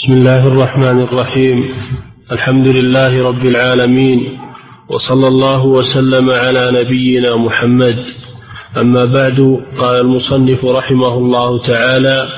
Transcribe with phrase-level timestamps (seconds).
[0.00, 1.64] بسم الله الرحمن الرحيم.
[2.32, 4.38] الحمد لله رب العالمين
[4.88, 7.98] وصلى الله وسلم على نبينا محمد.
[8.80, 12.28] أما بعد قال المصنف رحمه الله تعالى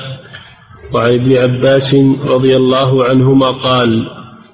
[0.93, 1.95] وعن ابن عباس
[2.25, 4.07] رضي الله عنهما قال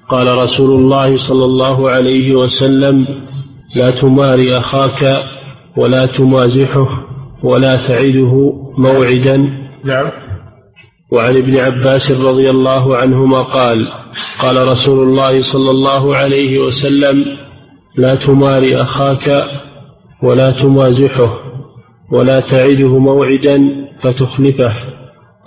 [0.10, 3.08] قال رسول الله صلى الله عليه وسلم
[3.76, 5.24] لا تماري أخاك
[5.78, 6.88] ولا تمازحه
[7.44, 9.38] ولا تعده موعدا.
[9.86, 10.29] نعم.
[11.12, 13.88] وعن ابن عباس رضي الله عنهما قال
[14.40, 17.26] قال رسول الله صلى الله عليه وسلم
[17.96, 19.46] لا تماري أخاك
[20.24, 21.38] ولا تمازحه
[22.12, 23.60] ولا تعده موعدا
[24.00, 24.74] فتخلفه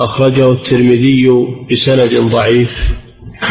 [0.00, 1.28] أخرجه الترمذي
[1.70, 2.92] بسند ضعيف.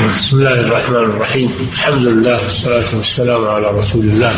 [0.10, 1.50] بسم الله الرحمن الرحيم.
[1.72, 4.36] الحمد لله والصلاة والسلام على رسول الله.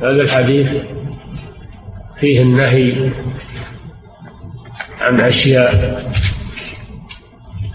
[0.00, 0.68] هذا الحديث
[2.20, 3.12] فيه النهي
[5.00, 6.04] عن أشياء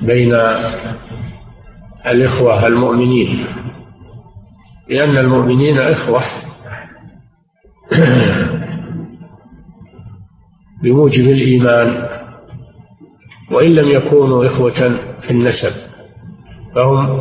[0.02, 0.34] بين
[2.08, 3.46] الإخوة المؤمنين
[4.90, 6.22] لأن المؤمنين إخوة
[10.84, 12.10] بموجب الإيمان
[13.52, 15.72] وإن لم يكونوا إخوة في النسب
[16.76, 17.20] فهم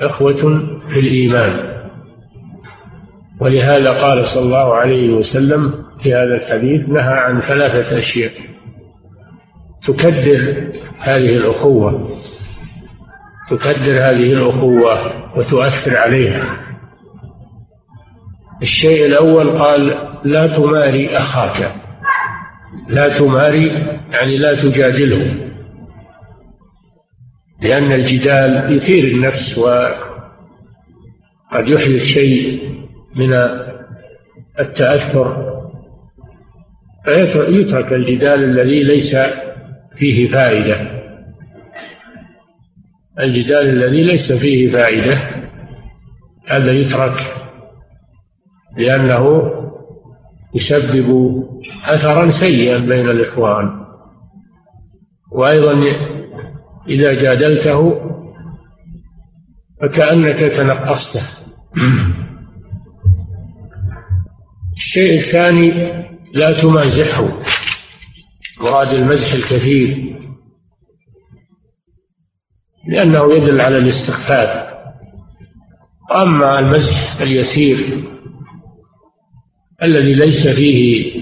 [0.00, 1.76] إخوة في الإيمان.
[3.40, 8.32] ولهذا قال صلى الله عليه وسلم في هذا الحديث نهى عن ثلاثة أشياء.
[9.86, 12.10] تكدر هذه الأخوة
[13.50, 16.66] تكدر هذه الأخوة وتؤثر عليها.
[18.62, 21.74] الشيء الأول قال لا تماري أخاك
[22.88, 23.66] لا تماري
[24.12, 25.50] يعني لا تجادله
[27.62, 29.98] لأن الجدال يثير النفس وقد
[31.68, 32.62] يحدث شيء
[33.14, 33.32] من
[34.60, 35.56] التأثر
[37.04, 39.16] فيترك الجدال الذي ليس
[39.96, 40.96] فيه فائدة.
[43.20, 45.30] الجدال الذي ليس فيه فائدة
[46.48, 47.18] هذا يترك
[48.78, 49.52] لأنه
[50.54, 51.08] يسبب
[51.84, 53.86] أثرا سيئا بين الإخوان.
[55.32, 55.72] وأيضا
[56.88, 58.00] إذا جادلته
[59.82, 61.22] فكأنك تنقصته.
[64.76, 65.72] الشيء الثاني
[66.34, 67.42] لا تمازحه.
[68.60, 70.16] مراد المزح الكثير.
[72.88, 74.66] لأنه يدل على الاستخفاف.
[76.14, 78.04] أما المزح اليسير
[79.82, 81.12] الذي ليس فيه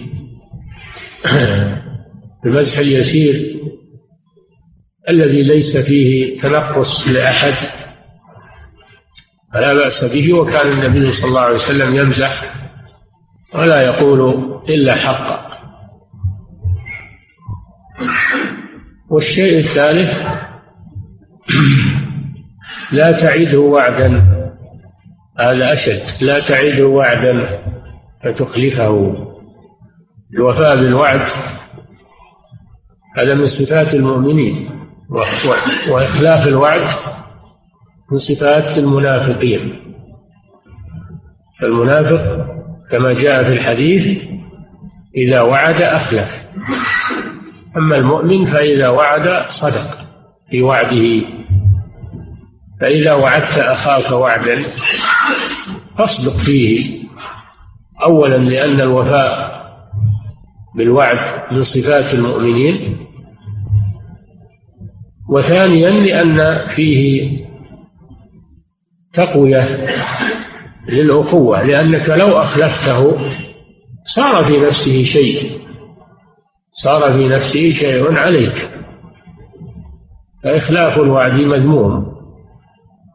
[2.47, 3.61] المزح اليسير
[5.09, 7.55] الذي ليس فيه تنقص لأحد
[9.55, 10.35] فلا بأس به.
[10.35, 12.55] وكان النبي صلى الله عليه وسلم يمزح
[13.55, 15.54] ولا يقول إلا حقا
[19.11, 20.11] والشيء الثالث
[22.93, 24.35] لا تعده وعدا.
[25.41, 26.03] هذا أشد.
[26.21, 27.59] لا تعده وعدا
[28.25, 29.17] فتخلفه.
[30.35, 31.29] الوفاء بالوعد
[33.17, 34.71] هذا من صفات المؤمنين.
[35.91, 36.89] وإخلاف الوعد
[38.13, 39.81] من صفات المنافقين.
[41.61, 42.47] فالمنافق
[42.91, 44.23] كما جاء في الحديث
[45.17, 46.29] إذا وعد أخلف.
[47.77, 49.99] أما المؤمن فإذا وعد صدق
[50.51, 51.27] في وعده.
[52.81, 54.63] فإذا وعدت أخاك وعدا
[55.99, 57.05] فاصدق فيه.
[58.03, 59.65] أولا لأن الوفاء
[60.77, 62.99] بالوعد من صفات المؤمنين.
[65.31, 67.31] وثانيا لأن فيه
[69.13, 69.87] تقوية
[70.89, 73.19] للأخوة لأنك لو أخلفته
[74.05, 75.64] صار في نفسه شيء.
[76.83, 78.71] صار في نفسه شيء عليك.
[80.45, 82.15] فإخلاف الوعد مذموم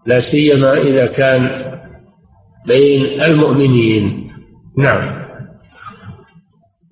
[0.06, 1.70] لا سيما إذا كان
[2.68, 4.32] بين المؤمنين.
[4.78, 5.20] نعم.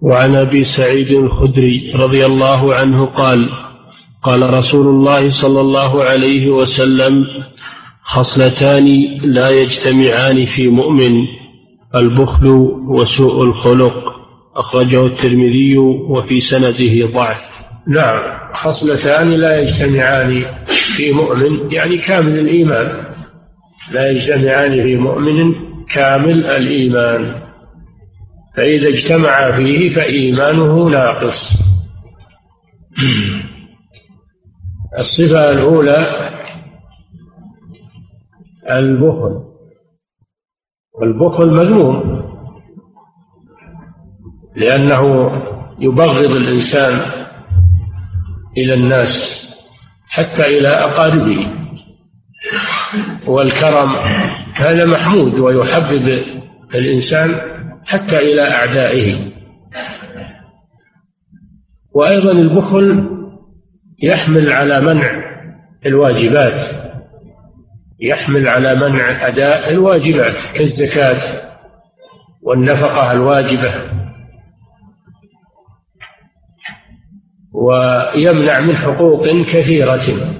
[0.01, 3.49] وعن أبي سعيد الخدري رضي الله عنه قال
[4.23, 7.25] قال رسول الله صلى الله عليه وسلم
[8.03, 8.85] خصلتان
[9.23, 11.11] لا يجتمعان في مؤمن
[11.95, 12.47] البخل
[12.87, 14.16] وسوء الخلق.
[14.57, 17.37] أخرجه الترمذي وفي سنده ضعف.
[17.87, 20.45] نعم خصلتان لا يجتمعان
[20.95, 23.03] في مؤمن يعني كامل الإيمان.
[23.93, 25.53] لا يجتمعان في مؤمن
[25.89, 27.41] كامل الإيمان.
[28.55, 31.53] فإذا اجتمع فيه فإيمانه ناقص.
[34.99, 36.29] الصفة الأولى
[38.71, 39.43] البخل.
[40.93, 42.27] والبخل مذموم.
[44.57, 45.31] لأنه
[45.79, 47.11] يبغض الإنسان
[48.57, 49.41] إلى الناس
[50.09, 51.45] حتى إلى أقاربه.
[53.27, 53.95] والكرم
[54.55, 56.21] هذا محمود ويحبب
[56.75, 57.41] الإنسان
[57.87, 59.31] حتى إلى أعدائه.
[61.95, 63.09] وأيضا البخل
[64.03, 65.11] يحمل على منع
[65.85, 66.65] الواجبات
[68.01, 71.41] يحمل على منع أداء الواجبات كالزكاة
[72.43, 74.06] والنفقة الواجبة.
[77.53, 80.35] ويمنع من حقوق كثيرة.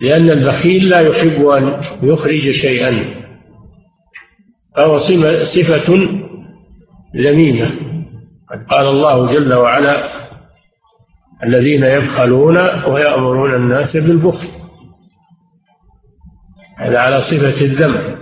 [0.00, 3.04] لأن البخيل لا يحب أن يخرج شيئا
[4.76, 4.98] فهو
[5.44, 5.94] صفة
[7.16, 7.70] ذميمة.
[8.50, 10.22] قد قال الله جل وعلا
[11.44, 14.48] الذين يبخلون ويأمرون الناس بالبخل.
[16.76, 18.16] هذا على صفة الذم.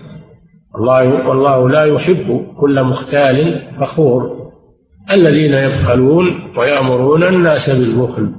[0.76, 4.39] الله والله لا يحب كل مختال فخور.
[5.12, 8.34] الذين يبخلون ويأمرون الناس بالبخل.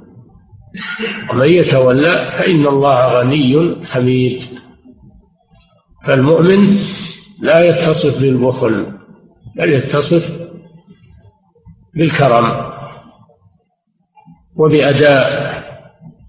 [1.31, 4.43] ومن يتولى فإن الله غني حميد.
[6.05, 6.79] فالمؤمن
[7.39, 8.85] لا يتصف بالبخل
[9.57, 10.23] بل يتصف
[11.95, 12.71] بالكرم
[14.55, 15.51] وبأداء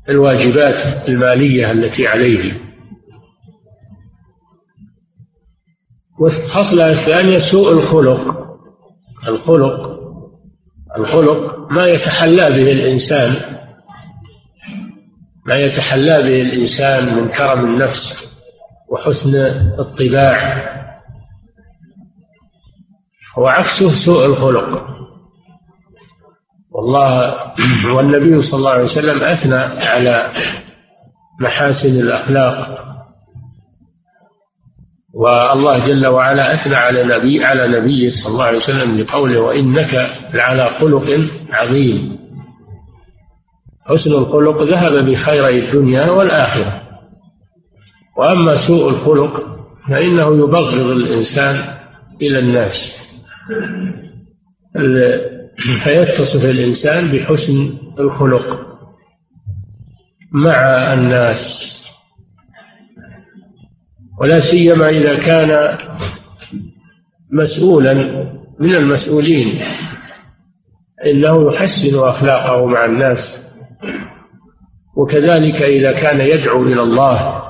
[0.08, 2.60] الواجبات المالية التي عليه.
[6.20, 8.42] والخصلة الثانية سوء الخلق.
[9.28, 9.91] الخلق
[10.98, 13.52] الخلق ما يتحلى به الإنسان
[15.46, 18.28] ما يتحلى به الإنسان من كرم النفس
[18.88, 19.34] وحسن
[19.78, 20.62] الطباع.
[23.36, 24.86] وعكسه سوء الخلق.
[26.70, 27.36] والله
[27.96, 30.32] والنبي صلى الله عليه وسلم أثنى على
[31.40, 32.91] محاسن الأخلاق.
[35.14, 39.94] والله جل وعلا أثنى على نبي على نبيه صلى الله عليه وسلم بقوله وإنك
[40.34, 42.18] لعلى خلق عظيم.
[43.86, 46.82] حسن الخلق ذهب بخيري الدنيا والآخرة.
[48.18, 49.56] وأما سوء الخلق
[49.88, 51.78] فإنه يبغض الإنسان
[52.22, 52.98] إلى الناس.
[55.84, 58.46] فيتصف الإنسان بحسن الخلق
[60.32, 61.71] مع الناس.
[64.22, 65.78] ولا سيما إذا كان
[67.32, 67.94] مسؤولا
[68.58, 69.60] من المسؤولين
[71.06, 73.38] إنه يحسن أخلاقه مع الناس.
[74.96, 77.42] وكذلك إذا كان يدعو إلى الله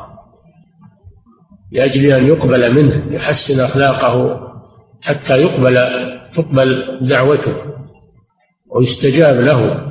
[1.73, 4.41] لأجل أن يقبل منه يحسن أخلاقه
[5.03, 5.77] حتى يقبل
[6.35, 7.55] تقبل دعوته
[8.71, 9.89] ويستجاب له.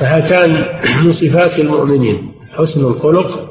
[0.00, 0.50] فهاتان
[1.04, 3.49] من صفات المؤمنين حسن الخلق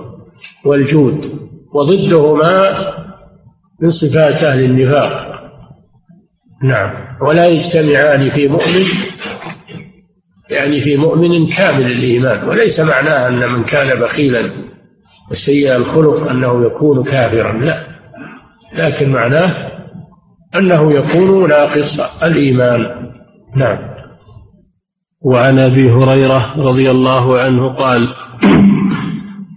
[0.65, 1.25] والجود
[1.74, 2.75] وضدهما
[3.81, 5.30] من صفات أهل النفاق.
[6.63, 6.91] نعم.
[7.21, 8.86] ولا يجتمعان في مؤمن
[10.51, 14.51] يعني في مؤمن كامل الإيمان وليس معناه أن من كان بخيلا
[15.31, 17.88] وسيء الخلق أنه يكون كافرا لا.
[18.77, 19.71] لكن معناه
[20.56, 23.09] أنه يكون ناقص الإيمان.
[23.56, 23.77] نعم.
[25.21, 28.07] وعن أبي هريرة رضي الله عنه قال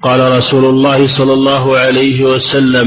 [0.02, 2.87] قال رسول الله صلى الله عليه وسلم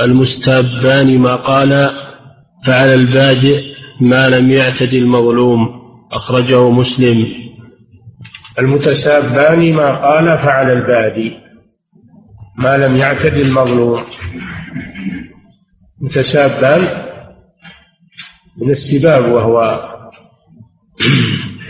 [0.00, 1.90] المستابان ما قال
[2.66, 3.60] فعلى البادئ
[4.00, 5.60] ما لم يعتد المظلوم.
[6.12, 7.16] أخرجه مسلم.
[8.58, 11.32] المتسابان ما قال فعل البادي
[12.58, 14.04] ما لم يعتد المظلوم.
[16.00, 16.82] متسابان
[18.62, 19.88] من السباب وهو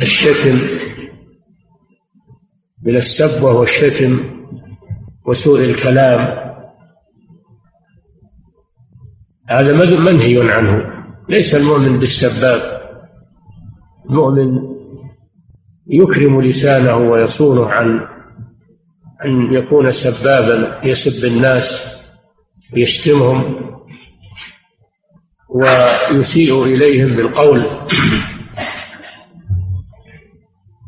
[0.02, 0.60] الشتم
[2.86, 4.33] من السب وهو الشتم.
[5.26, 6.44] وسوء الكلام.
[9.50, 10.94] هذا منهي عنه.
[11.28, 12.80] ليس المؤمن بالسباب.
[14.10, 14.74] المؤمن
[15.86, 18.00] يكرم لسانه ويصونه عن
[19.24, 21.64] أن يكون سبابا يسب الناس
[22.74, 23.70] ويشتمهم
[25.48, 27.88] ويسيء إليهم بالقول.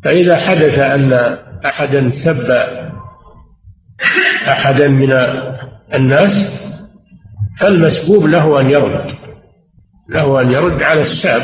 [0.04, 1.12] فإذا حدث أن
[1.64, 2.50] أحدا سب
[4.48, 5.12] أحدا من
[5.94, 6.32] الناس
[7.58, 9.10] فالمسبوب له أن يرد
[10.08, 11.42] له أن يرد على الساب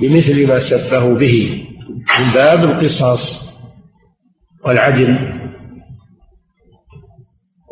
[0.00, 1.66] بمثل ما سبه به
[2.20, 3.44] من باب القصاص
[4.64, 5.40] والعدل.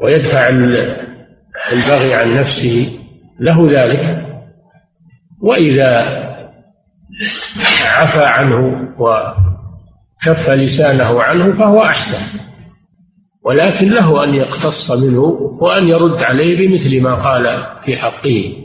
[0.03, 0.49] ويدفع
[1.73, 2.99] البغي عن نفسه
[3.41, 4.27] له ذلك.
[5.43, 6.21] وإذا
[7.85, 12.50] عفى عنه وكف لسانه عنه فهو أحسن.
[13.45, 15.21] ولكن له أن يقتص منه
[15.61, 18.57] وأن يرد عليه بمثل ما قال في حقه.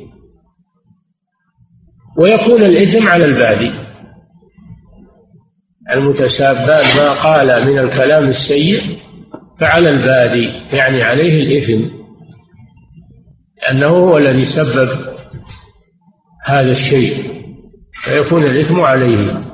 [2.17, 3.72] ويكون الإثم على البادي.
[5.91, 8.98] المتسابان ما قال من الكلام السيء
[9.60, 11.96] فعلى البادي يعني عليه الإثم.
[13.72, 14.89] أنه هو الذي سبب
[16.46, 17.36] هذا الشيء
[17.94, 19.46] فيكون الإثم عليه.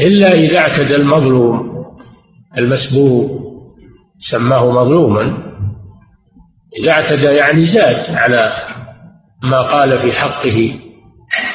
[0.00, 1.86] إلا إذا اعتدى المظلوم
[2.58, 3.45] المسبوق.
[4.18, 5.46] سماه مظلوما
[6.80, 8.52] إذا اعتدى يعني زاد على
[9.42, 10.78] ما قال في حقه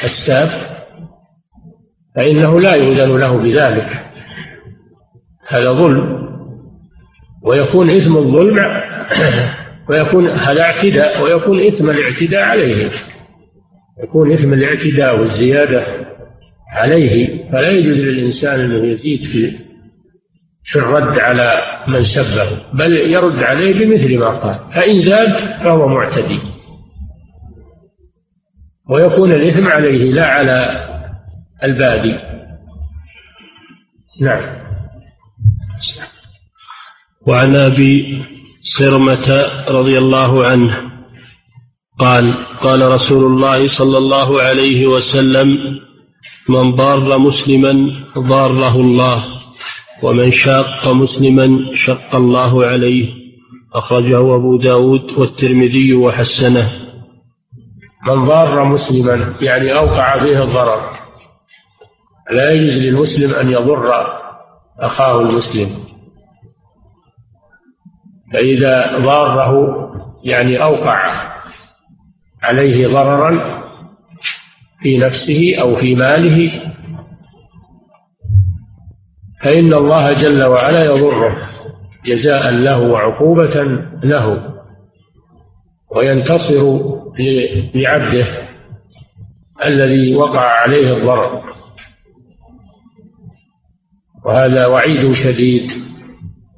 [0.04, 0.72] الساب
[2.16, 4.06] فإنه لا يؤذن له بذلك.
[5.48, 6.22] هذا ظلم.
[7.44, 8.56] ويكون إثم الظلم
[9.90, 12.92] ويكون هذا اعتداء ويكون إثم الاعتداء عليه.
[14.04, 15.86] يكون إثم الاعتداء والزيادة
[16.74, 17.44] عليه.
[17.52, 19.60] فلا يجوز للإنسان أنه يزيد في
[20.64, 26.40] في الرد على من سبه بل يرد عليه بمثل ما قال فإن زاد فهو معتدي.
[28.90, 30.88] ويكون الإثم عليه لا على
[31.64, 32.20] البادي.
[34.22, 34.62] نعم.
[37.28, 38.24] وعن أبي
[38.62, 40.92] صرمة رضي الله عنه
[42.00, 45.48] قال قال رسول الله صلى الله عليه وسلم
[46.50, 47.74] من ضار مسلما
[48.18, 49.41] ضاره الله.
[50.04, 53.22] ومن شاق مسلما شق الله عليه.
[53.74, 56.72] أخرجه أبو داود والترمذي وحسنه.
[58.08, 60.90] من ضار مسلما يعني أوقع به الضرر.
[62.32, 63.94] لا يجوز للمسلم أن يضر
[64.80, 65.70] أخاه المسلم.
[68.34, 69.82] فإذا ضاره
[70.24, 71.32] يعني أوقع
[72.44, 73.62] عليه ضررا
[74.82, 76.71] في نفسه أو في ماله
[79.44, 81.38] فإن الله جل وعلا يضره
[82.06, 83.64] جزاء له وعقوبة
[84.04, 84.52] له
[85.96, 86.80] وينتصر
[87.76, 88.28] لعبده
[89.66, 91.44] الذي وقع عليه الضرر.
[94.26, 95.72] وهذا وعيد شديد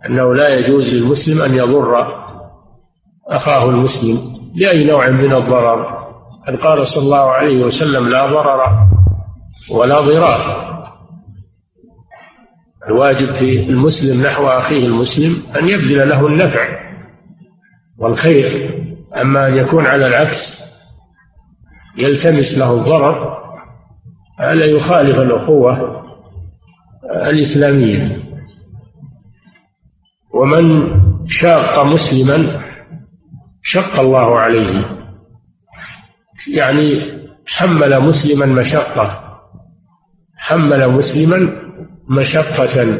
[0.05, 2.07] أنه لا يجوز للمسلم أن يضر
[3.27, 4.17] أخاه المسلم
[4.59, 6.03] بأي نوع من الضرر.
[6.47, 8.87] قد قال صلى الله عليه وسلم لا ضرر
[9.71, 10.72] ولا ضرار
[12.87, 16.79] الواجب في المسلم نحو أخيه المسلم أن يبذل له النفع
[17.97, 18.79] والخير
[19.21, 20.63] أما أن يكون على العكس
[21.97, 23.43] يلتمس له الضرر
[24.39, 26.03] هذا يخالف الأخوة
[27.15, 28.17] الإسلامية.
[30.33, 30.63] ومن
[31.27, 32.61] شاق مسلما
[33.63, 34.85] شق الله عليه
[36.53, 37.13] يعني
[37.47, 39.19] حمل مسلما مشقة
[40.37, 41.62] حمل مسلما
[42.09, 42.99] مشقة.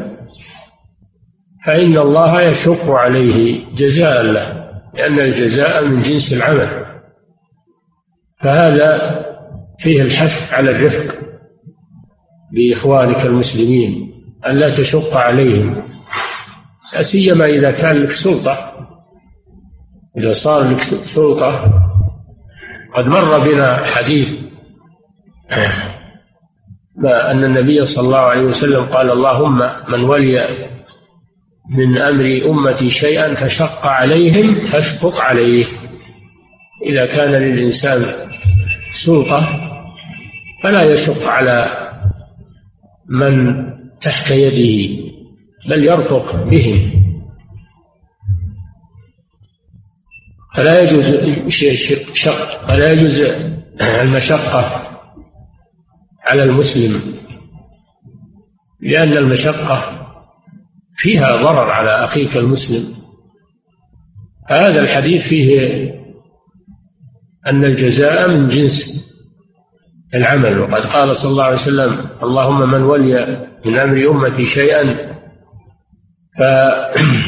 [1.65, 6.86] فإن الله يشق عليه جزاء له لأن الجزاء من جنس العمل.
[8.39, 9.19] فهذا
[9.79, 11.15] فيه الحث على الرفق
[12.53, 14.13] بإخوانك المسلمين
[14.48, 15.83] أن لا تشق عليهم.
[16.93, 18.74] لا سيما إذا كان لك سلطة.
[20.17, 21.74] إذا صار لك سلطة
[22.93, 24.29] قد مر بنا حديث
[27.05, 30.67] أن النبي صلى الله عليه وسلم قال اللهم من ولي
[31.69, 35.65] من أمر أمتي شيئا فشق عليهم فاشفق عليه.
[36.86, 38.05] إذا كان للإنسان
[38.93, 39.60] سلطة
[40.63, 41.89] فلا يشق على
[43.10, 43.63] من
[44.01, 45.03] تحت يده
[45.69, 47.03] بل يرفق بهم
[50.55, 51.48] فلا يجوز
[52.13, 53.19] شق فلا يجوز
[53.81, 54.82] المشقة.
[56.23, 57.15] على المسلم
[58.81, 60.07] لأن المشقة
[60.95, 62.93] فيها ضرر على أخيك المسلم.
[64.49, 65.59] هذا الحديث فيه
[67.47, 69.03] أن الجزاء من جنس
[70.15, 70.59] العمل.
[70.59, 75.13] وقد قال صلى الله عليه وسلم اللهم من ولي من أمر أمتي شيئا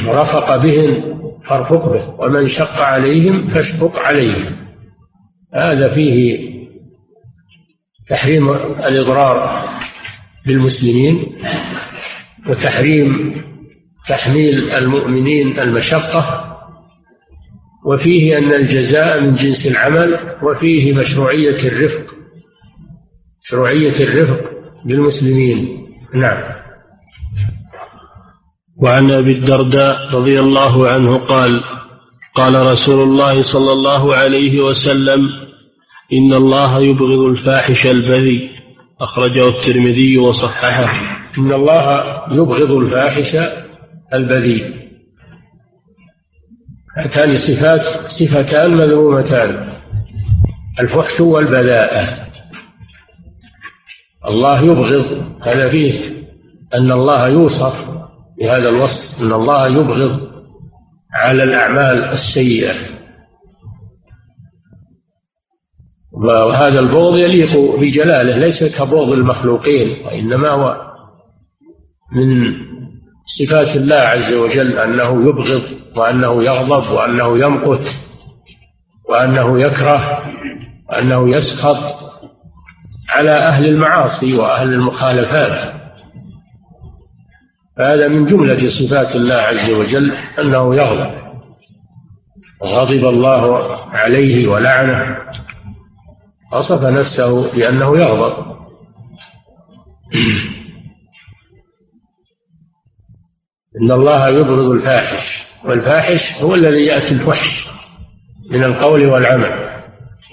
[0.06, 4.56] فرفق بهم فارفق به ومن شق عليهم فاشفق عليه
[5.54, 6.55] هذا فيه
[8.08, 8.50] تحريم
[8.88, 9.66] الإضرار
[10.46, 11.36] بالمسلمين
[12.50, 13.42] وتحريم
[14.08, 16.52] تحميل المؤمنين المشقة
[17.86, 22.16] وفيه أن الجزاء من جنس العمل وفيه مشروعية الرفق
[23.46, 24.50] مشروعية الرفق
[24.86, 25.88] بالمسلمين.
[26.14, 26.44] نعم.
[28.78, 31.64] وعن أبي الدرداء رضي الله عنه قال
[32.36, 35.45] قال رسول الله صلى الله عليه وسلم
[36.14, 38.56] إن الله يبغض الفاحش البذيء.
[39.02, 41.16] أخرجه الترمذي وصححه.
[41.38, 43.38] إن الله يبغض الفاحش
[44.14, 44.76] البذيء.
[46.98, 49.74] هاتان صفات صفتان مذمومتان.
[50.80, 52.28] الفحش والبذاءة
[54.28, 55.32] الله يبغض.
[55.44, 56.00] هذا فيه
[56.76, 57.86] أن الله يوصف
[58.40, 59.22] بهذا الوصف.
[59.22, 60.30] أن الله يبغض
[61.14, 62.74] على الأعمال السيئة.
[66.24, 70.92] وهذا البغض يليق بجلاله ليس كبغض المخلوقين وإنما هو
[72.12, 72.56] من
[73.26, 75.64] صفات الله عز وجل أنه يبغض
[75.96, 77.98] وأنه يغضب وأنه يمقت
[79.10, 80.26] وأنه يكره
[80.90, 81.96] وأنه يسخط
[83.10, 85.74] على أهل المعاصي وأهل المخالفات.
[87.80, 91.12] هذا من جملة صفات الله عز وجل أنه يغضب.
[92.64, 95.25] غضب الله عليه ولعنه.
[96.56, 98.56] وصف نفسه بأنه يغضب.
[103.82, 107.68] إن الله يبغض الفاحش والفاحش هو الذي يأتي الفحش
[108.52, 109.82] من القول والعمل.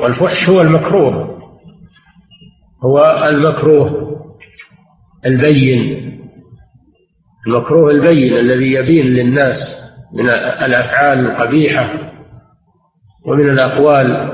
[0.00, 1.42] والفحش هو المكروه.
[2.84, 4.12] هو المكروه
[5.26, 6.02] البين.
[7.46, 9.76] المكروه البين الذي يبين للناس
[10.14, 12.12] من الأفعال القبيحة
[13.26, 14.32] ومن الأقوال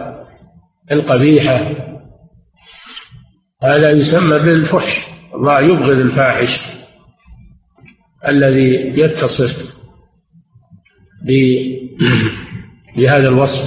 [0.93, 1.78] القبيحة.
[3.63, 5.01] هذا يسمى بالفحش.
[5.35, 6.61] الله يبغض الفاحش
[8.29, 9.57] الذي يتصف
[12.97, 13.65] بهذا الوصف.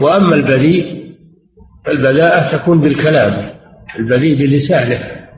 [0.00, 1.12] وأما البذيء
[1.86, 3.52] فالبذاءة تكون بالكلام
[3.98, 5.28] البذيء بلسانه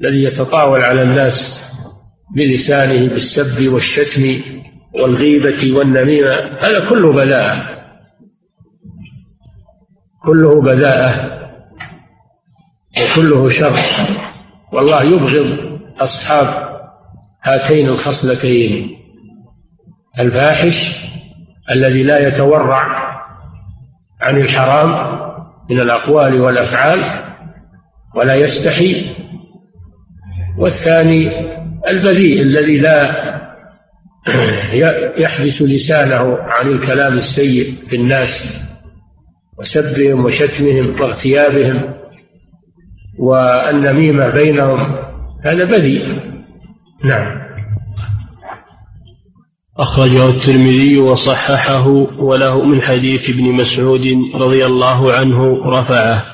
[0.00, 1.58] الذي يتطاول على الناس
[2.36, 4.40] بلسانه بالسب والشتم
[4.94, 6.34] والغيبة والنميمة.
[6.60, 7.84] هذا كله بلاءة
[10.22, 11.43] كله بذاءة.
[13.02, 13.76] وكله شر.
[14.72, 16.78] والله يبغض أصحاب
[17.42, 18.96] هاتين الخصلتين.
[20.20, 20.96] الفاحش
[21.70, 22.86] الذي لا يتورع
[24.20, 25.18] عن الحرام
[25.70, 27.24] من الأقوال والأفعال
[28.14, 29.14] ولا يستحي.
[30.58, 31.30] والثاني
[31.88, 33.24] البذيء الذي لا
[35.22, 38.44] يحبس لسانه عن الكلام السيء في الناس
[39.58, 42.03] وسبهم وشتمهم واغتيابهم.
[43.18, 44.96] والنميمة بينهم
[45.44, 46.20] هذا بذيء.
[47.04, 47.44] نعم.
[49.78, 56.24] أخرجه الترمذي وصححه وله من حديث ابن مسعود رضي الله عنه رفعه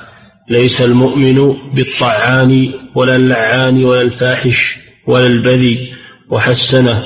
[0.50, 5.76] ليس المؤمن بالطعان ولا اللعان ولا الفاحش ولا البذي
[6.30, 7.02] وحسنه.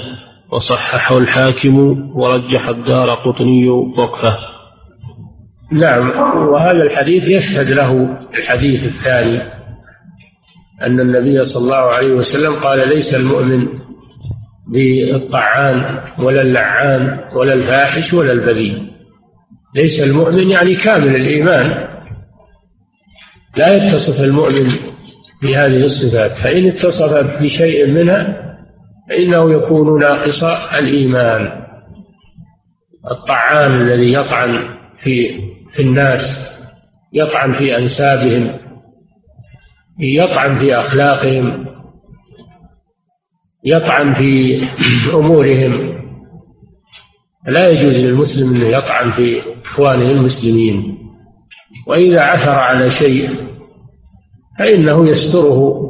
[0.52, 1.76] وصححه الحاكم
[2.14, 4.37] ورجح الدار قطني وقفه.
[5.72, 6.10] نعم.
[6.48, 9.53] وهذا الحديث يشهد له الحديث الثاني.
[10.86, 13.68] أن النبي صلى الله عليه وسلم قال ليس المؤمن
[14.72, 18.82] بالطعان ولا اللعان ولا الفاحش ولا البذيء.
[19.76, 21.88] ليس المؤمن يعني كامل الإيمان.
[23.56, 24.68] لا يتصف المؤمن
[25.42, 26.38] بهذه الصفات.
[26.38, 28.54] فإن اتصف بشيء منها
[29.08, 30.44] فإنه يكون ناقص
[30.78, 31.64] الإيمان.
[33.10, 35.40] الطعان الذي يطعن في
[35.72, 36.40] في الناس
[37.12, 38.63] يطعن في أنسابهم
[39.98, 41.66] يطعن في أخلاقهم
[43.64, 44.62] يطعن في
[45.14, 45.94] أمورهم.
[47.46, 50.98] لا يجوز للمسلم أن يطعن في إخوانه المسلمين.
[51.87, 53.30] وإذا عثر على شيء
[54.59, 55.85] فإنه يستره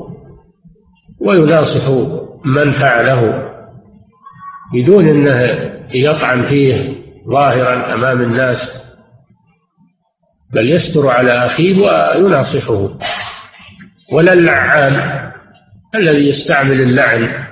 [1.20, 1.88] ويناصح
[2.44, 3.50] من فعله
[4.74, 5.40] بدون أنه
[5.94, 6.94] يطعن فيه
[7.28, 8.72] ظاهرا أمام الناس
[10.52, 12.98] بل يستر على أخيه ويناصحه.
[14.14, 15.24] ولا اللعان
[15.94, 17.44] الذي يستعمل اللعن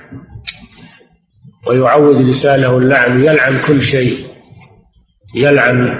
[1.67, 4.27] ويعود لسانه اللعن يلعن كل شيء.
[5.35, 5.99] يلعن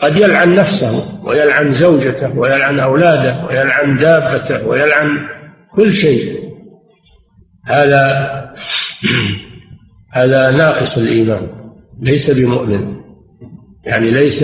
[0.00, 5.08] قد يلعن نفسه ويلعن زوجته ويلعن أولاده ويلعن دابته ويلعن
[5.76, 6.40] كل شيء.
[7.66, 8.04] هذا
[10.18, 11.48] هذا ناقص الإيمان
[12.02, 12.96] ليس بمؤمن.
[13.84, 14.42] يعني ليس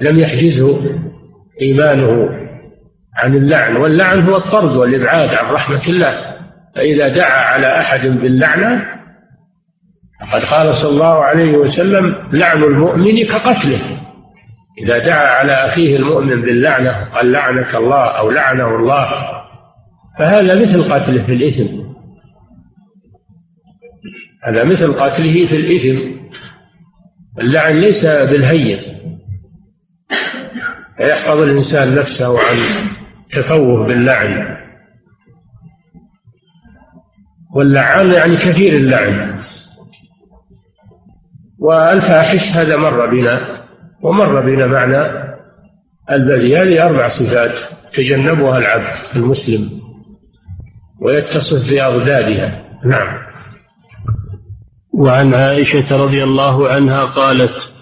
[0.00, 1.00] لم يحجزه
[1.62, 2.37] إيمانه.
[3.16, 6.38] عن اللعن واللعن هو الطرد والإبعاد عن رحمة الله.
[6.76, 8.98] فإذا دعا على أحد باللعنة
[10.20, 14.00] فقد قال صلى الله عليه وسلم لعن المؤمن كقتله.
[14.82, 19.10] إذا دعا على أخيه المؤمن باللعنة قال لعنك الله أو لعنه الله.
[20.18, 21.88] فهذا مثل قتله في الإثم.
[24.44, 26.18] هذا مثل قتله في الإثم.
[27.40, 28.80] اللعن ليس بالهين.
[31.00, 32.56] يحفظ الإنسان نفسه عن
[33.32, 34.58] تفوه باللعن.
[37.54, 39.38] واللعان يعني كثير اللعن.
[41.58, 43.64] والفاحش هذا مر بنا
[44.02, 45.28] ومر بنا معنى
[46.10, 47.58] البذي هذه أربع صفات
[47.94, 49.70] تجنبها العبد المسلم
[51.00, 53.18] ويتصف بأضدادها نعم.
[54.94, 57.72] وعن عائشة رضي الله عنها قالت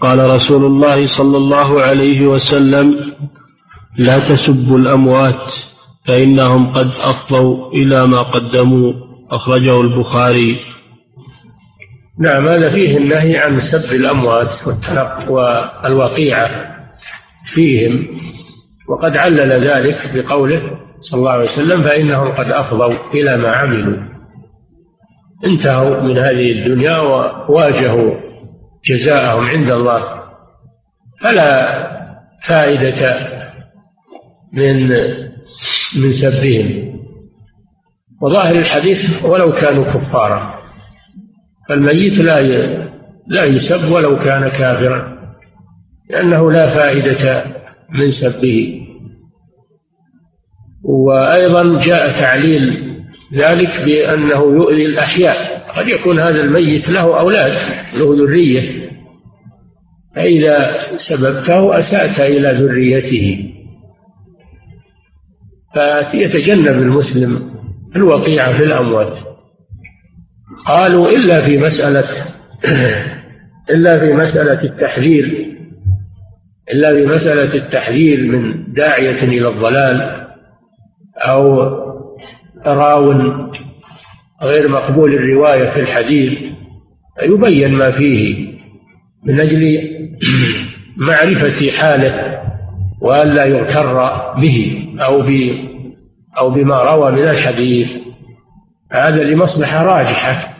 [0.00, 3.14] قال رسول الله صلى الله عليه وسلم
[4.00, 5.52] لا تسبوا الأموات
[6.06, 8.92] فإنهم قد أفضوا إلى ما قدموا
[9.30, 10.60] أخرجه البخاري.
[12.20, 14.54] نعم هذا فيه النهي عن سب الأموات
[15.28, 16.50] والوقيعة
[17.44, 18.06] فيهم
[18.88, 20.62] وقد علل ذلك بقوله
[21.00, 24.02] صلى الله عليه وسلم فإنهم قد أفضوا إلى ما عملوا.
[25.46, 28.14] انتهوا من هذه الدنيا وواجهوا
[28.84, 30.22] جزاءهم عند الله.
[31.22, 31.90] فلا
[32.48, 33.29] فائدة
[34.52, 34.90] من
[35.96, 36.90] من سبهم
[38.22, 40.60] وظاهر الحديث ولو كانوا كفارا.
[41.68, 42.40] فالميت لا
[43.26, 45.20] لا يسب ولو كان كافرا
[46.10, 47.44] لأنه لا فائدة
[47.90, 48.86] من سبه.
[50.84, 52.94] وأيضا جاء تعليل
[53.34, 55.70] ذلك بأنه يؤذي الأحياء.
[55.76, 57.52] قد يكون هذا الميت له أولاد
[57.94, 58.90] له ذرية.
[60.16, 63.54] فإذا سببته أسأت إلى ذريته.
[65.74, 67.50] فيتجنب المسلم
[67.96, 69.18] الوقيعة في الأموات.
[70.66, 72.04] قالوا إلا في مسألة
[73.74, 75.46] إلا في مسألة التحذير
[76.72, 80.26] إلا في مسألة التحذير من داعية إلى الضلال
[81.16, 81.60] أو
[82.66, 83.12] راو
[84.42, 86.38] غير مقبول الرواية في الحديث
[87.22, 88.48] يبين ما فيه
[89.24, 89.80] من أجل
[90.96, 92.40] معرفة حاله
[93.02, 93.94] وألا يغتر
[94.40, 94.89] به.
[95.00, 95.22] أو
[96.38, 97.88] أو بما روى من الحديث
[98.92, 100.54] هذا لمصلحة راجحة.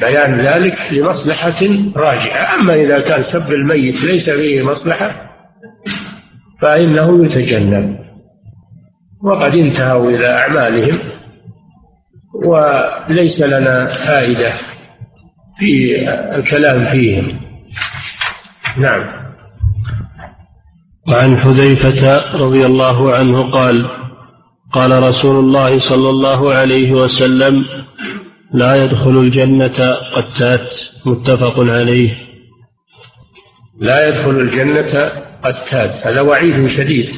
[0.00, 1.60] بيان ذلك لمصلحة
[1.96, 2.54] راجحة.
[2.54, 5.30] أما إذا كان سب الميت ليس فيه مصلحة
[6.60, 7.98] فإنه يتجنب.
[9.22, 10.98] وقد انتهوا إلى أعمالهم
[12.44, 14.52] وليس لنا فائدة
[15.58, 16.02] في
[16.34, 17.40] الكلام فيهم.
[18.76, 19.25] نعم.
[21.08, 23.86] وعن حذيفة رضي الله عنه قال
[24.72, 27.64] قال رسول الله صلى الله عليه وسلم
[28.54, 32.16] لا يدخل الجنة قتات متفق عليه.
[33.80, 35.12] لا يدخل الجنة
[35.44, 37.10] قتات هذا وعيد شديد.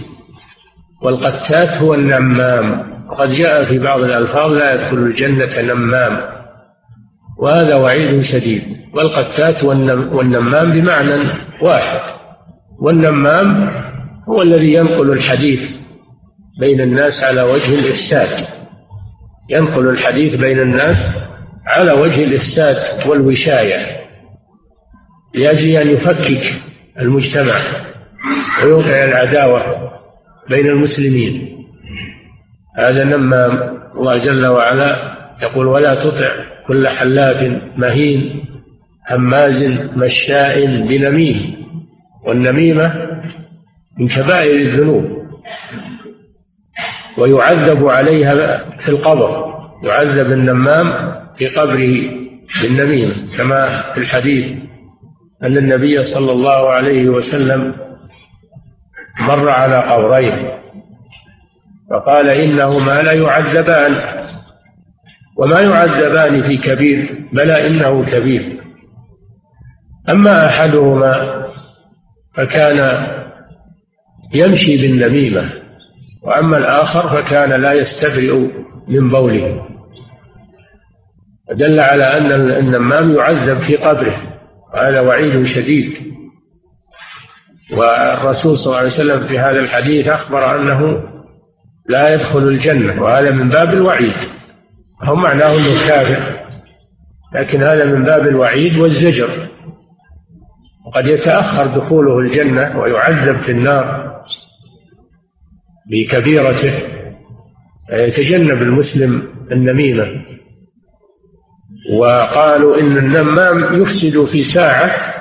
[1.03, 2.99] والقتات هو النمام.
[3.11, 6.21] وقد جاء في بعض الألفاظ لا يدخل الجنة نمام.
[7.39, 8.63] وهذا وعيد شديد.
[8.95, 11.29] والقتات والنمام بمعنى
[11.63, 12.18] واحد.
[12.81, 13.71] والنمام
[14.29, 15.71] هو الذي ينقل الحديث
[16.61, 18.47] بين الناس على وجه الإفساد.
[19.51, 20.97] ينقل الحديث بين الناس
[21.67, 23.87] على وجه الإفساد والوشاية.
[25.35, 26.55] لأجل أن يفكك
[27.01, 27.61] المجتمع
[28.65, 29.91] ويوقع العداوة
[30.51, 31.59] بين المسلمين.
[32.79, 36.31] هذا نمام الله جل وعلا يقول ولا تطع
[36.69, 37.37] كل حلاف
[37.77, 38.45] مهين
[39.11, 39.63] هماز
[39.97, 41.68] مشاء بنميم.
[42.25, 42.95] والنميمة
[43.99, 45.05] من كبائر الذنوب
[47.19, 49.55] ويعذب عليها في القبر
[49.85, 51.95] يعذب النمام في قبره
[52.63, 54.59] بالنميمة كما في الحديث
[55.43, 57.75] أن النبي صلى الله عليه وسلم
[59.21, 60.49] مر على قبرين
[61.91, 64.19] فقال إنهما لا يعذبان
[65.37, 68.61] وما يعذبان في كبير بلى إنه كبير.
[70.09, 71.38] أما أحدهما
[72.35, 73.07] فكان
[74.35, 75.53] يمشي بالنميمة
[76.23, 78.33] وأما الآخر فكان لا يستبرئ
[78.89, 79.69] من بوله.
[81.53, 84.23] دل على أن النمام يعذب في قبره
[84.75, 85.99] وهذا وعيد شديد.
[87.77, 91.03] والرسول صلى الله عليه وسلم في هذا الحديث أخبر أنه
[91.89, 94.17] لا يدخل الجنة وهذا من باب الوعيد.
[95.03, 96.39] هو معناه أنه كافر
[97.35, 99.49] لكن هذا من باب الوعيد والزجر.
[100.89, 104.15] وقد يتأخر دخوله الجنة ويعذب في النار
[105.91, 106.73] بكبيرته
[107.93, 109.23] يتجنب المسلم
[109.53, 110.25] النميمة.
[111.93, 115.15] وقالوا إن النمام يفسد في ساعة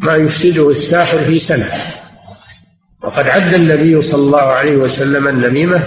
[0.00, 1.68] ما يفسده الساحر في سنة.
[3.04, 5.82] وقد عد النبي صلى الله عليه وسلم النميمة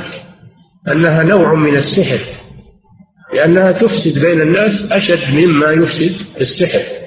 [0.88, 2.20] أنها نوع من السحر
[3.34, 7.03] لأنها تفسد بين الناس أشد مما يفسد السحر.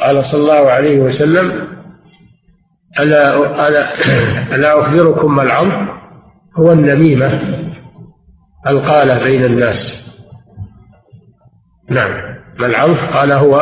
[0.00, 1.68] قال صلى الله عليه وسلم
[3.00, 3.36] ألا
[3.68, 3.94] ألا
[4.54, 5.88] ألا أخبركم ما العرض؟
[6.58, 7.40] هو النميمة
[8.66, 10.06] القالة بين الناس.
[11.90, 12.10] نعم.
[12.60, 13.60] ما العرض؟ قال هو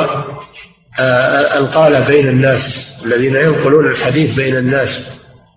[1.00, 5.06] آه، القالة بين الناس الذين ينقلون الحديث بين الناس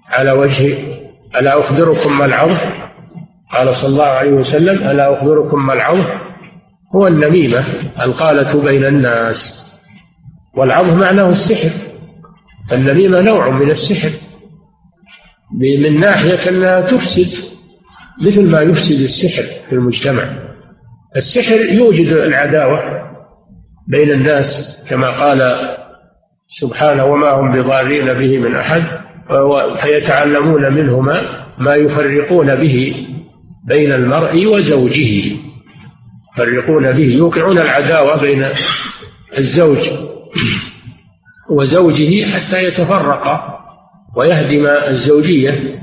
[0.09, 0.77] على وجه
[1.35, 2.57] ألا أخبركم ما العرض؟
[3.53, 6.05] قال صلى الله عليه وسلم ألا أخبركم ما العوض
[6.95, 7.65] هو النميمة
[8.01, 9.66] القالة بين الناس.
[10.57, 11.71] والعوض معناه السحر.
[12.69, 14.11] فالنميمة نوع من السحر
[15.59, 17.29] من ناحية أنها تفسد
[18.21, 20.23] مثل ما يفسد السحر في المجتمع.
[21.17, 22.79] السحر يوجد العداوة
[23.87, 25.67] بين الناس كما قال
[26.47, 28.83] سبحانه وما هم بضارين به من أحد
[29.81, 33.07] فيتعلمون منهما ما يفرقون به
[33.67, 35.37] بين المرء وزوجه.
[36.33, 38.45] يفرقون به يوقعون العداوة بين
[39.37, 40.06] الزوج
[41.49, 43.59] وزوجه حتى يتفرقا
[44.17, 45.81] ويهدم الزوجية.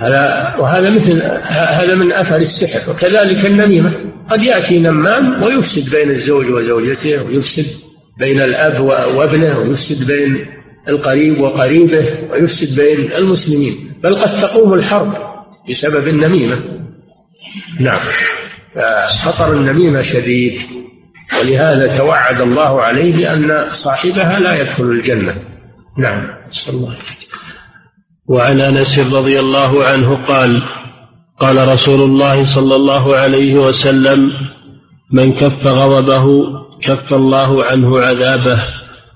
[0.00, 2.90] هذا وهذا مثل هذا من أثر السحر.
[2.90, 4.12] وكذلك النميمة.
[4.30, 7.66] قد يأتي نمام ويفسد بين الزوج وزوجته ويفسد
[8.18, 8.80] بين الأب
[9.16, 10.46] وابنه ويفسد بين
[10.88, 13.92] القريب وقريبه ويفسد بين المسلمين.
[14.02, 15.12] بل قد تقوم الحرب
[15.70, 16.62] بسبب النميمة.
[17.80, 18.00] نعم.
[19.06, 20.60] خطر النميمة شديد.
[21.40, 25.34] ولهذا توعد الله عليه بأن صاحبها لا يدخل الجنة.
[25.98, 26.28] نعم.
[26.50, 27.16] صلى الله عليه وسلم.
[28.28, 30.62] وعن أنس رضي الله عنه قال
[31.38, 34.32] قال رسول الله صلى الله عليه وسلم
[35.12, 36.26] من كف غضبه
[36.82, 38.62] كف الله عنه عذابه.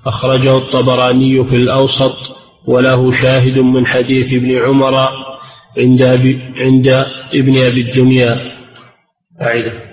[0.06, 5.08] أخرجه الطبراني في الأوسط وله شاهد من حديث ابن عمر
[5.78, 6.02] عند
[6.60, 6.88] عند
[7.34, 8.52] ابن أبي الدنيا.
[9.42, 9.89] أعيده.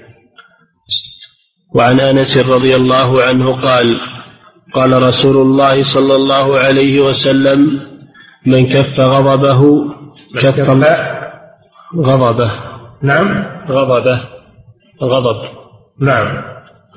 [1.75, 3.99] وعن انس رضي الله عنه قال
[4.73, 7.82] قال رسول الله صلى الله عليه وسلم
[8.45, 9.62] من كف غضبه
[10.41, 10.60] كف
[11.95, 12.51] غضبه.
[13.01, 13.45] نعم.
[13.69, 14.19] غضبه.
[15.01, 15.49] غضب.
[15.99, 16.43] نعم.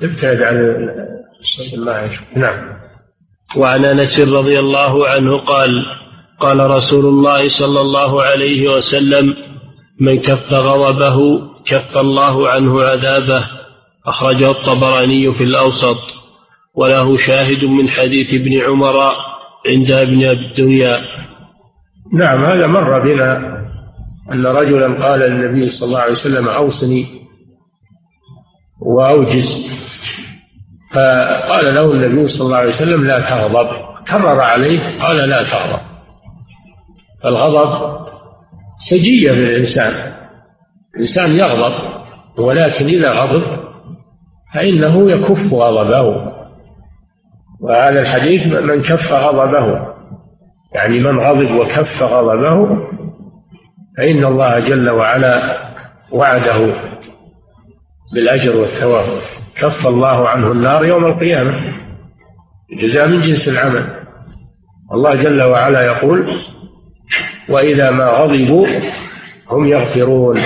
[0.03, 0.55] ابتعد عن
[1.73, 2.81] الله نعم.
[3.57, 5.85] وعن انس رضي الله عنه قال
[6.39, 9.25] قال رسول الله صلى الله عليه وسلم
[9.99, 13.60] من كف غضبه كف الله عنه عذابه.
[14.07, 15.97] أخرجه الطبراني في الأوسط
[16.73, 19.11] وله شاهد من حديث ابن عمر
[19.67, 21.01] عند ابن أبي الدنيا.
[22.13, 23.61] نعم هذا مر بنا
[24.31, 27.07] أن رجلا قال للنبي صلى الله عليه وسلم أوصني
[28.79, 29.57] وأوجز.
[30.93, 33.67] فقال له النبي صلى الله عليه وسلم لا تغضب.
[34.07, 35.81] كرر عليه قال لا تغضب.
[37.25, 38.01] الغضب
[38.79, 40.13] سجية للإنسان.
[40.95, 41.73] الإنسان يغضب
[42.37, 43.60] ولكن إذا غضب
[44.53, 46.31] فإنه يكف غضبه.
[47.61, 49.87] وهذا الحديث من كف غضبه.
[50.75, 52.87] يعني من غضب وكف غضبه
[53.97, 55.57] فإن الله جل وعلا
[56.11, 56.75] وعده
[58.13, 59.21] بالأجر والثواب.
[59.55, 61.53] كف الله عنه النار يوم القيامة.
[62.81, 64.01] جزاء من جنس العمل.
[64.93, 66.35] الله جل وعلا يقول
[67.49, 68.67] وإذا ما غضبوا
[69.47, 70.37] هم يغفرون.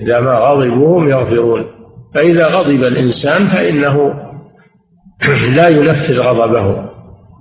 [0.00, 1.79] إذا ما غضبوا هم يغفرون.
[2.14, 4.14] فإذا غضب الإنسان فإنه
[5.56, 6.90] لا ينفذ غضبه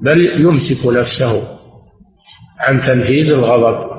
[0.02, 1.60] بل يمسك نفسه
[2.60, 3.90] عن تنفيذ الغضب.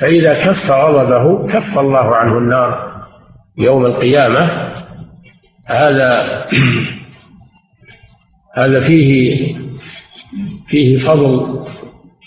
[0.00, 2.94] فإذا كف غضبه كف الله عنه النار
[3.58, 4.72] يوم القيامة.
[5.66, 6.44] هذا
[8.58, 9.56] هذا فيه
[10.66, 11.60] فيه فضل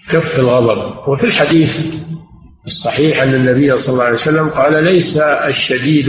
[0.10, 1.08] كف الغضب.
[1.08, 1.78] وفي الحديث
[2.66, 6.06] الصحيح أن النبي صلى الله عليه وسلم قال ليس الشديد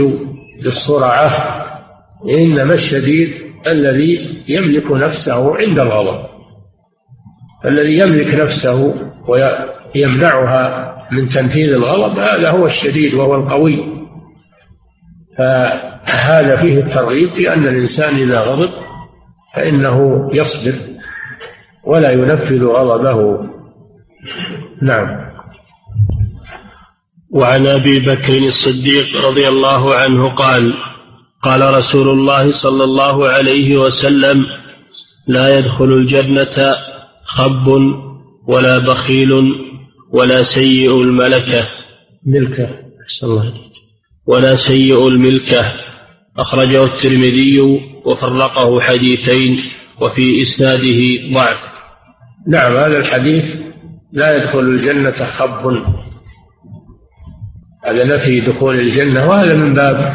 [0.64, 1.57] بالسرعة
[2.24, 3.34] إنما الشديد
[3.66, 6.28] الذي يملك نفسه عند الغضب.
[7.66, 8.94] الذي يملك نفسه
[9.28, 13.98] ويمنعها من تنفيذ الغضب هذا هو الشديد وهو القوي.
[15.38, 18.70] فهذا فيه الترغيب في أن الإنسان إذا غضب
[19.54, 20.78] فإنه يصبر
[21.84, 23.48] ولا ينفذ غضبه.
[24.82, 25.28] نعم.
[27.30, 30.74] وعن أبي بكر الصديق رضي الله عنه قال
[31.42, 34.46] قال رسول الله صلى الله عليه وسلم
[35.26, 36.76] لا يدخل الجنة
[37.24, 37.66] خب
[38.46, 39.30] ولا بخيل
[40.10, 41.68] ولا سيء الملكة.
[42.26, 42.70] ملكة
[43.22, 43.54] الله
[44.26, 45.72] ولا سيء الملكة.
[46.38, 47.60] أخرجه الترمذي
[48.04, 49.62] وفرقه حديثين
[50.00, 51.58] وفي إسناده ضعف.
[52.48, 53.44] نعم هذا الحديث
[54.12, 55.82] لا يدخل الجنة خب.
[57.86, 60.14] هذا نفي دخول الجنة وهذا من باب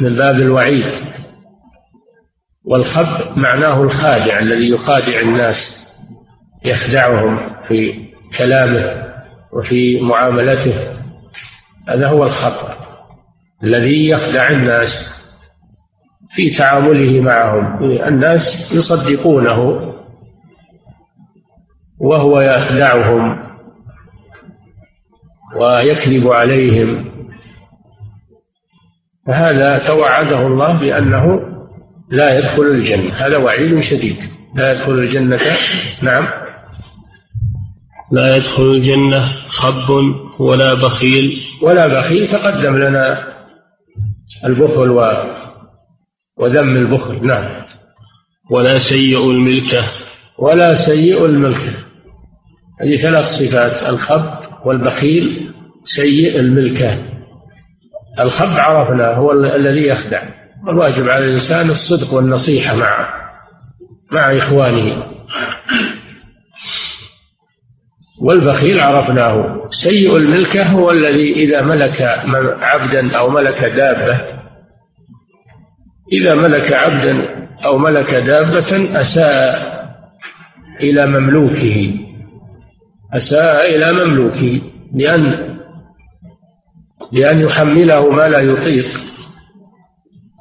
[0.00, 1.10] من باب الوعيد.
[2.64, 5.76] والخب معناه الخادع الذي يخادع الناس
[6.64, 8.08] يخدعهم في
[8.38, 9.12] كلامه
[9.52, 11.00] وفي معاملته.
[11.88, 12.76] هذا هو الخطأ
[13.64, 15.10] الذي يخدع الناس
[16.30, 17.84] في تعامله معهم.
[17.84, 19.90] الناس يصدقونه
[22.00, 23.50] وهو يخدعهم
[25.56, 27.09] ويكذب عليهم.
[29.26, 31.40] فهذا توعده الله بأنه
[32.10, 33.12] لا يدخل الجنة.
[33.14, 34.16] هذا وعيد شديد.
[34.56, 35.38] لا يدخل الجنة
[36.02, 36.28] نعم.
[38.12, 39.90] لا يدخل الجنة خب
[40.38, 41.30] ولا بخيل.
[41.62, 43.24] ولا بخيل تقدم لنا
[44.44, 45.00] البخل و
[46.38, 47.62] وذم البخل نعم.
[48.50, 49.84] ولا سيء الملكة
[50.38, 51.74] ولا سيء الملكة
[52.80, 54.30] هذه ثلاث صفات الخب
[54.64, 55.52] والبخيل
[55.84, 56.98] سيء الملكة
[58.20, 60.22] الخب عرفنا هو الذي يخدع.
[60.66, 63.08] والواجب على الإنسان الصدق والنصيحة مع
[64.12, 65.06] مع إخوانه.
[68.20, 69.68] والبخيل عرفناه.
[69.70, 72.02] سيء الملكة هو الذي إذا ملك
[72.60, 74.20] عبدا أو ملك دابة
[76.12, 79.80] إذا ملك عبدا أو ملك دابة أساء
[80.82, 81.94] إلى مملوكه.
[83.12, 84.60] أساء إلى مملوكه
[84.92, 85.59] بأن
[87.12, 89.00] بأن يحمله ما لا يطيق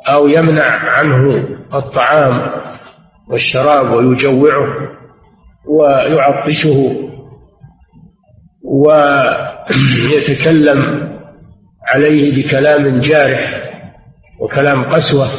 [0.10, 2.52] أو يمنع عنه الطعام
[3.30, 4.68] والشراب ويجوعه
[5.68, 6.96] ويعطشه
[10.10, 11.10] ويتكلم
[11.88, 13.64] عليه بكلام جارح
[14.42, 15.30] وكلام قسوة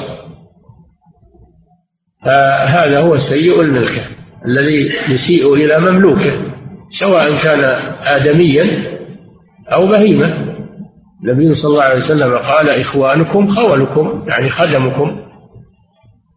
[2.24, 4.02] فهذا هو سيء الملكة
[4.46, 6.32] الذي يسيء إلى مملوكه
[6.90, 7.64] سواء كان
[8.04, 8.98] آدميا
[9.72, 10.49] أو بهيمة
[11.24, 15.20] النبي صلى الله عليه وسلم قال إخوانكم خولكم يعني خدمكم.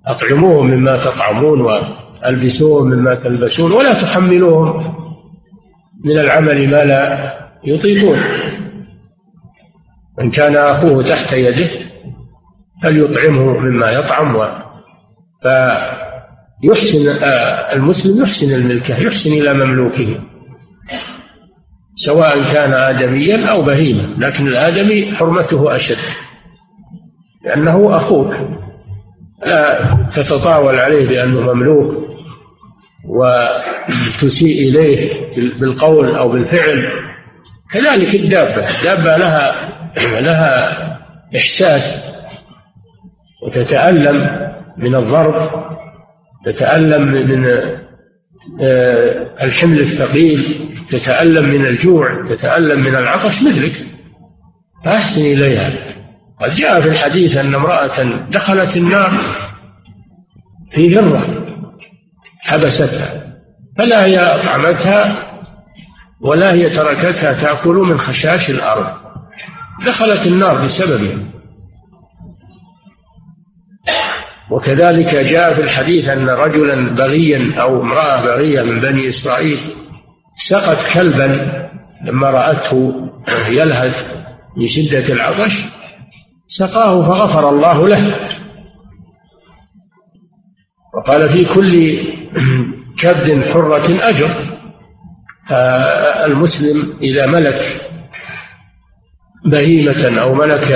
[0.08, 4.96] أطعموهم مما تطعمون وألبسوهم مما تلبسون ولا تحملوهم
[6.06, 8.20] من العمل ما لا يطيقون.
[10.20, 11.70] من كان أخوه تحت يده
[12.84, 14.36] فليطعمه مما يطعم
[15.42, 20.20] فيحسن آه، المسلم يحسن الملكة يحسن إلى مملوكه.
[21.96, 25.98] سواء كان آدميا أو بهيما لكن الآدمي حرمته أشد
[27.46, 28.36] لأنه أخوك
[29.46, 32.14] لا تتطاول عليه بأنه مملوك
[33.10, 35.14] وتسيء إليه
[35.60, 36.92] بالقول أو بالفعل.
[37.74, 39.70] كذلك الدابة الدابة لها
[40.20, 40.78] لها
[41.36, 41.84] إحساس
[43.44, 45.64] وتتألم من الضرب
[46.46, 47.46] تتألم من
[48.62, 50.70] آه، الحمل الثقيل.
[50.94, 53.86] تتألم من الجوع تتألم من العطش مثلك.
[54.86, 55.74] فأحسن إليها.
[56.42, 59.18] قد جاء في الحديث أن امرأة دخلت النار
[60.72, 61.46] في هرة
[62.40, 63.34] حبستها
[63.78, 65.32] فلا هي أطعمتها
[66.22, 68.94] ولا هي تركتها تأكل من خشاش الأرض.
[69.86, 71.34] دخلت النار بسببها
[74.52, 79.60] وكذلك جاء في الحديث أن رجلا بغيا أو امرأة بغية من بني إسرائيل
[80.36, 81.70] سقت كلبا
[82.06, 82.94] لما رأته
[83.48, 83.96] يلهث
[84.58, 85.64] من شدة العطش
[86.48, 88.30] سقاه فغفر الله له.
[90.94, 92.00] وقال في كل
[92.98, 94.60] كبد حرة أجر.
[95.50, 97.90] فالمسلم إذا ملك
[99.46, 100.72] بهيمة أو ملك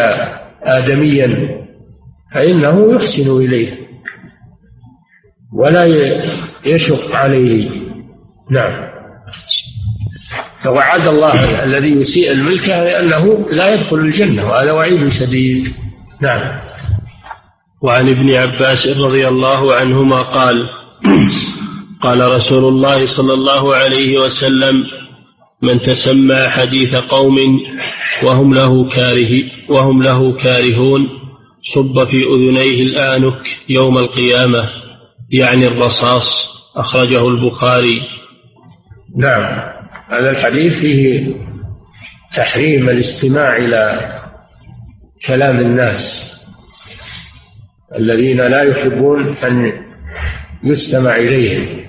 [0.64, 1.58] آدميا
[2.34, 3.78] فإنه يحسن إليه
[5.54, 5.86] ولا
[6.66, 7.70] يشق عليه.
[8.52, 8.97] نعم.
[10.68, 15.74] فوعد الله الذي يسيء الملكة لأنه لا يدخل الجنة وهذا وعيد شديد.
[16.22, 16.60] نعم.
[17.82, 20.70] وعن ابن عباس رضي الله عنهما قال
[22.02, 24.74] قال رسول الله صلى الله عليه وسلم
[25.62, 27.36] من تسمى حديث قوم
[28.24, 29.32] وهم له كاره
[29.70, 31.08] وهم له كارهون
[31.62, 34.70] صب في أذنيه الآنك يوم القيامة
[35.32, 36.58] يعني الرصاص.
[36.76, 38.02] أخرجه البخاري.
[39.18, 39.77] نعم.
[40.10, 41.36] هذا الحديث فيه
[42.36, 44.14] تحريم الاستماع إلى
[45.28, 46.34] كلام الناس
[47.98, 49.72] الذين لا يحبون أن
[50.64, 51.88] يستمع إليهم.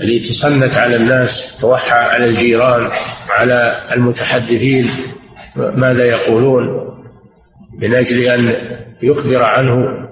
[0.00, 2.90] اللي تصنت على الناس توحى على الجيران
[3.30, 4.90] على المتحدثين
[5.56, 6.86] ماذا يقولون؟
[7.78, 8.54] من أجل أن
[9.02, 10.06] يخبر عنه.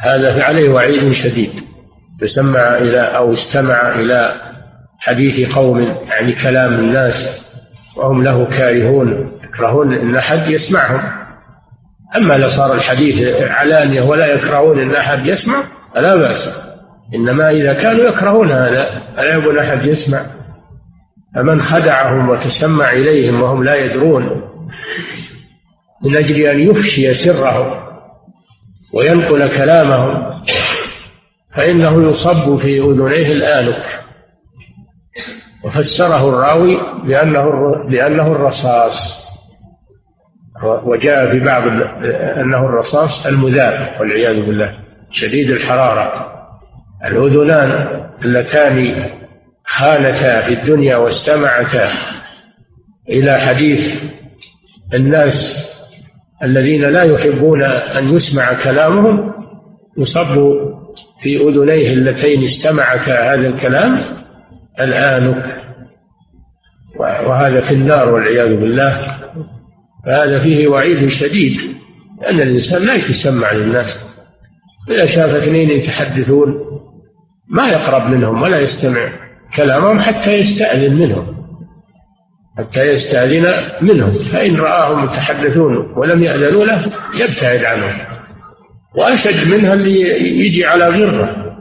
[0.00, 1.52] هذا فعليه وعيد شديد.
[2.20, 4.43] تسمع إلى أو استمع إلى
[5.04, 7.40] حديث قوم يعني كلام الناس
[7.96, 11.00] وهم له كارهون يكرهون أن أحد يسمعهم.
[12.16, 15.62] أما لو صار الحديث علانية ولا يكرهون أن أحد يسمع
[15.94, 16.50] فلا بأس.
[17.14, 20.26] إنما إذا كانوا يكرهون هذا فلا يبون أحد يسمع.
[21.34, 24.50] فمن خدعهم وتسمع إليهم وهم لا يدرون
[26.04, 27.84] من أجل أن يفشي سرهم
[28.92, 30.34] وينقل كلامهم
[31.54, 34.04] فإنه يصب في أذنيه الآلك.
[35.64, 39.24] وفسره الراوي بأنه بأنه الرصاص.
[40.84, 41.62] وجاء في بعض
[42.42, 44.74] أنه الرصاص المذاب والعياذ بالله
[45.10, 46.34] شديد الحرارة.
[47.04, 49.10] الأذنان اللتان
[49.64, 51.90] خانتا في الدنيا واستمعتا
[53.08, 54.02] إلى حديث
[54.94, 55.66] الناس
[56.42, 59.32] الذين لا يحبون أن يسمع كلامهم
[59.98, 60.34] يصب
[61.22, 64.23] في أذنيه اللتين استمعتا هذا الكلام
[64.80, 65.60] الآنك
[66.98, 69.18] وهذا في النار والعياذ بالله.
[70.06, 71.60] فهذا فيه وعيد شديد
[72.30, 74.04] أن الإنسان لا يتسمع للناس.
[74.90, 76.54] إذا شاف اثنين يتحدثون
[77.48, 79.12] ما يقرب منهم ولا يستمع
[79.56, 81.34] كلامهم حتى يستأذن منهم.
[82.58, 84.24] حتى يستأذن منهم.
[84.24, 88.00] فإن رآهم يتحدثون ولم يأذنوا له يبتعد عنهم.
[88.96, 90.00] وأشد منها اللي
[90.46, 91.56] يجي على غرة.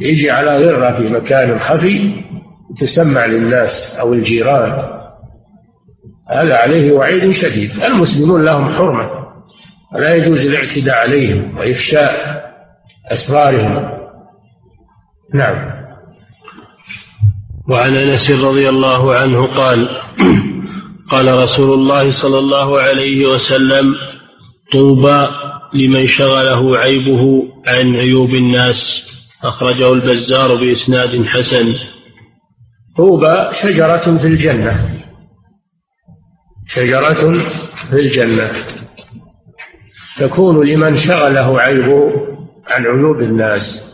[0.00, 2.25] يجي على غرة في مكان خفي
[2.70, 4.96] يتسمع للناس أو الجيران
[6.30, 7.84] هذا عليه وعيد شديد.
[7.84, 9.10] المسلمون لهم حرمة
[9.94, 12.42] ولا يجوز الاعتداء عليهم وإفشاء
[13.12, 13.96] أسرارهم.
[15.34, 15.76] نعم.
[17.70, 19.88] وعن أنس رضي الله عنه قال
[21.10, 23.94] قال رسول الله صلى الله عليه وسلم
[24.72, 25.22] طوبى
[25.74, 29.06] لمن شغله عيبه عن عيوب الناس.
[29.44, 31.74] أخرجه البزار بإسناد حسن.
[32.96, 35.02] طوبى شجرة في الجنة.
[36.66, 37.38] شجرة
[37.90, 38.50] في الجنة.
[40.18, 42.12] تكون لمن شغله عيبه
[42.66, 43.92] عن عيوب الناس.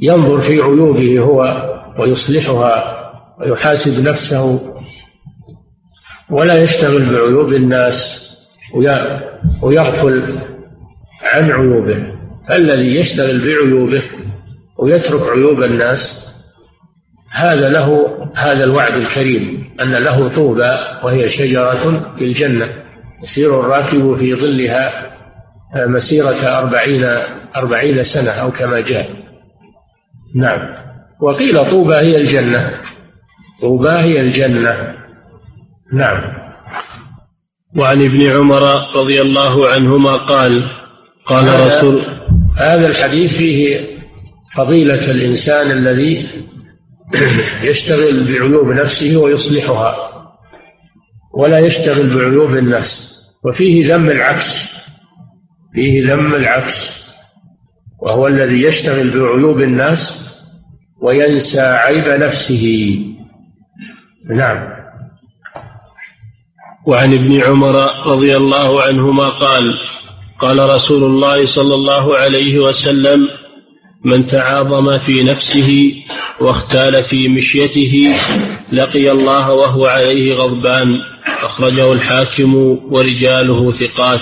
[0.00, 2.98] ينظر في عيوبه هو ويصلحها
[3.40, 4.60] ويحاسب نفسه.
[6.30, 8.28] ولا يشتغل بعيوب الناس
[9.62, 10.38] ويغفل
[11.22, 12.14] عن عيوبه.
[12.50, 14.02] الذي يشتغل بعيوبه
[14.78, 16.21] ويترك عيوب الناس
[17.32, 22.68] هذا له هذا الوعد الكريم أن له طوبى وهي شجرة في الجنة.
[23.22, 25.12] يسير الراكب في ظلها
[25.86, 27.04] مسيرة أربعين
[27.56, 29.10] أربعين سنة أو كما جاء.
[30.34, 30.72] نعم.
[31.20, 32.80] وقيل طوبى هي الجنة.
[33.60, 34.94] طوبى هي الجنة.
[35.92, 36.42] نعم.
[37.76, 38.62] وعن ابن عمر
[38.96, 40.70] رضي الله عنهما قال
[41.26, 42.02] قال هذا رسول
[42.56, 43.80] هذا الحديث فيه
[44.56, 46.28] فضيلة الإنسان الذي
[47.70, 49.96] يشتغل بعيوب نفسه ويصلحها
[51.34, 53.12] ولا يشتغل بعيوب الناس
[53.44, 54.72] وفيه ذم العكس
[55.74, 57.02] فيه ذم العكس.
[58.02, 60.20] وهو الذي يشتغل بعيوب الناس
[61.02, 62.96] وينسى عيب نفسه.
[64.30, 64.82] نعم.
[66.86, 69.78] وعن ابن عمر رضي الله عنهما قال
[70.40, 73.28] قال رسول الله صلى الله عليه وسلم
[74.04, 75.92] من تعاظم في نفسه
[76.40, 78.14] واختال في مشيته
[78.72, 80.88] لقي الله وهو عليه غضبان.
[81.42, 82.54] أخرجه الحاكم
[82.90, 84.20] ورجاله ثقات.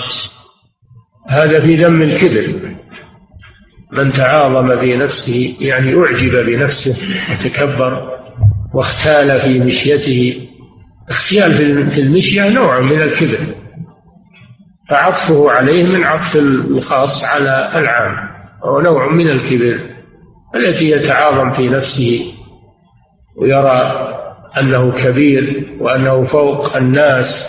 [1.29, 2.75] هذا في ذم الكبر.
[3.91, 6.97] من تعاظم في نفسه يعني أعجب بنفسه
[7.31, 8.09] وتكبر
[8.73, 10.47] واختال في مشيته.
[11.09, 11.57] اختيال
[11.93, 13.55] في المشية نوع من الكبر.
[14.89, 18.40] فعطفه عليه من عطف الخاص على العام.
[18.63, 19.89] وهو نوع من الكبر
[20.55, 22.33] التي يتعاظم في نفسه
[23.37, 24.07] ويرى
[24.59, 27.47] أنه كبير وأنه فوق الناس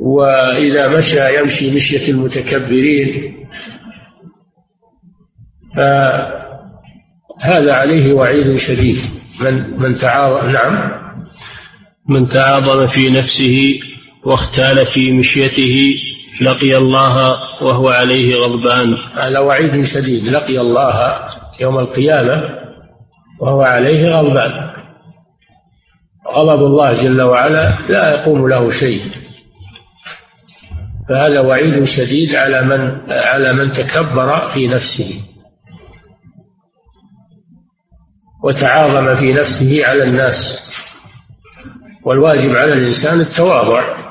[0.00, 3.36] وإذا مشى يمشي مشية المتكبرين.
[5.76, 8.98] فهذا عليه وعيد شديد.
[9.40, 11.02] من من تعاظم نعم.
[12.08, 13.80] من تعاظم في نفسه
[14.24, 15.94] واختال في مشيته
[16.40, 17.16] لقي الله
[17.62, 18.96] وهو عليه غضبان.
[19.14, 20.28] هذا وعيد شديد.
[20.28, 21.28] لقي الله
[21.60, 22.58] يوم القيامة
[23.40, 24.70] وهو عليه غضبان.
[26.28, 29.10] غضب الله جل وعلا لا يقوم له شيء.
[31.08, 35.22] فهذا وعيد شديد على من على من تكبر في نفسه
[38.44, 40.68] وتعاظم في نفسه على الناس.
[42.04, 44.01] والواجب على الإنسان التواضع.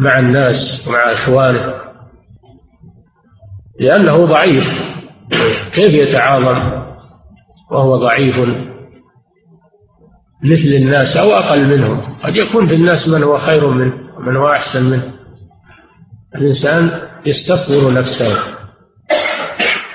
[0.00, 1.74] مع الناس ومع إخوانه
[3.80, 4.64] لأنه ضعيف.
[5.72, 6.82] كيف يتعاظم
[7.70, 8.36] وهو ضعيف
[10.44, 14.48] مثل الناس أو أقل منهم؟ قد يكون في الناس من هو خير منه ومن هو
[14.48, 15.12] أحسن منه.
[16.34, 18.38] الإنسان يستصغر نفسه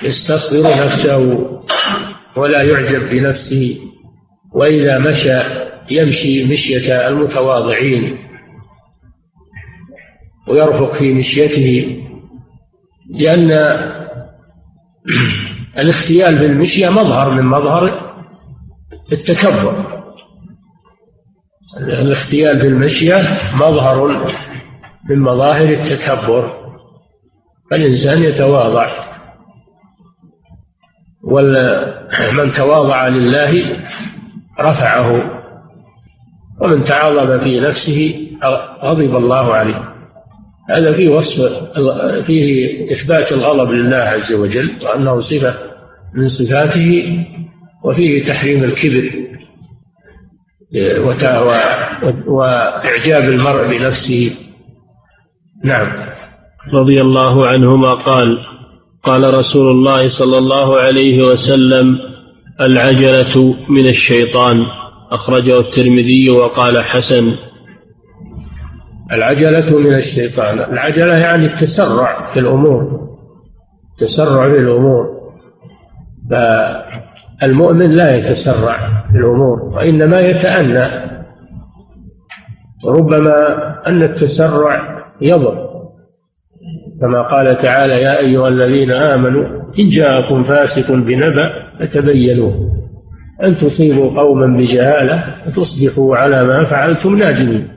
[0.02, 1.16] يستصغر نفسه
[2.36, 3.78] ولا يعجب بنفسه
[4.52, 5.38] وإذا مشى
[5.90, 8.25] يمشي مشية المتواضعين.
[10.48, 12.02] ويرفق في مشيته
[13.10, 13.50] لأن
[15.78, 18.12] الاختيال بالمشية مظهر من مظهر
[19.12, 20.02] التكبر.
[21.80, 24.26] الاختيال في المشية مظهر
[25.10, 26.52] من مظاهر التكبر.
[27.70, 28.88] فالإنسان يتواضع.
[31.24, 33.82] ومن تواضع لله
[34.60, 35.10] رفعه.
[36.60, 38.28] ومن تعاظم في نفسه
[38.82, 39.95] غضب الله عليه.
[40.70, 41.40] هذا فيه وصف
[42.26, 45.54] فيه إثبات الغضب لله عز وجل وأنه صفة
[46.14, 47.24] من صفاته
[47.84, 49.26] وفيه تحريم الكبر
[52.26, 54.36] وإعجاب المرء بنفسه.
[55.64, 55.92] نعم.
[56.74, 58.38] رضي الله عنهما قال
[59.02, 61.86] قال رسول الله صلى الله عليه وسلم
[62.60, 64.56] العجلة من الشيطان.
[65.10, 67.45] أخرجه الترمذي وقال حسن.
[69.12, 70.58] العجلة من الشيطان.
[70.58, 73.08] العجلة يعني التسرع في الأمور.
[73.92, 75.16] التسرع في الأمور.
[76.30, 81.06] فالمؤمن لا يتسرع في الأمور وإنما يتأنى.
[82.84, 83.34] وربما
[83.86, 85.66] أن التسرع يضر.
[87.00, 89.44] كما قال تعالى يا أيها الذين آمنوا
[89.80, 92.52] إن جاءكم فاسق بنبأ فتبينوا
[93.44, 97.75] أن تصيبوا قوما بجهالة فتصبحوا على ما فعلتم نادمين.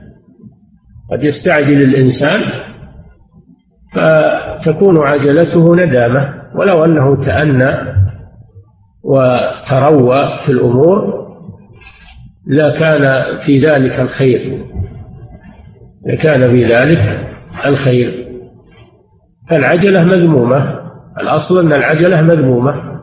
[1.12, 2.40] قد يستعجل الإنسان
[3.94, 7.70] فتكون عجلته ندامة ولو أنه تأنى
[9.02, 11.20] وتروى في الأمور
[12.46, 14.64] لكان في ذلك الخير
[16.06, 17.20] لكان في ذلك
[17.66, 18.26] الخير.
[19.48, 20.80] فالعجلة مذمومة
[21.20, 23.00] الأصل أن العجلة مذمومة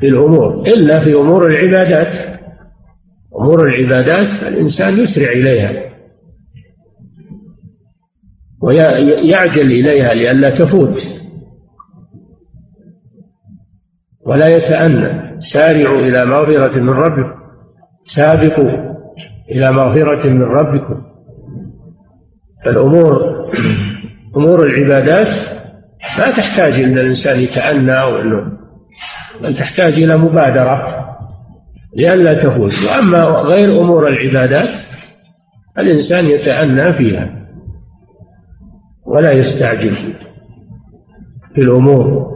[0.00, 2.38] في الأمور إلا في أمور العبادات.
[3.40, 5.88] أمور العبادات الإنسان يسرع إليها.
[8.62, 11.06] ويعجل إليها لئلا تفوت.
[14.26, 15.40] ولا يتأنى.
[15.40, 17.38] سارعوا إلى مغفرة من ربكم.
[18.00, 18.94] سابقوا
[19.50, 21.02] إلى مغفرة من ربكم.
[22.64, 23.38] فالأمور
[24.36, 25.28] أمور العبادات
[26.18, 28.58] ما تحتاج إلى الإنسان يتأنى وإنه
[29.42, 31.08] بل تحتاج إلى مبادرة
[31.96, 32.72] لئلا تفوت.
[32.86, 34.68] وأما غير أمور العبادات
[35.78, 37.37] الإنسان يتأنى فيها.
[39.08, 39.94] ولا يستعجل
[41.54, 42.28] في الأمور.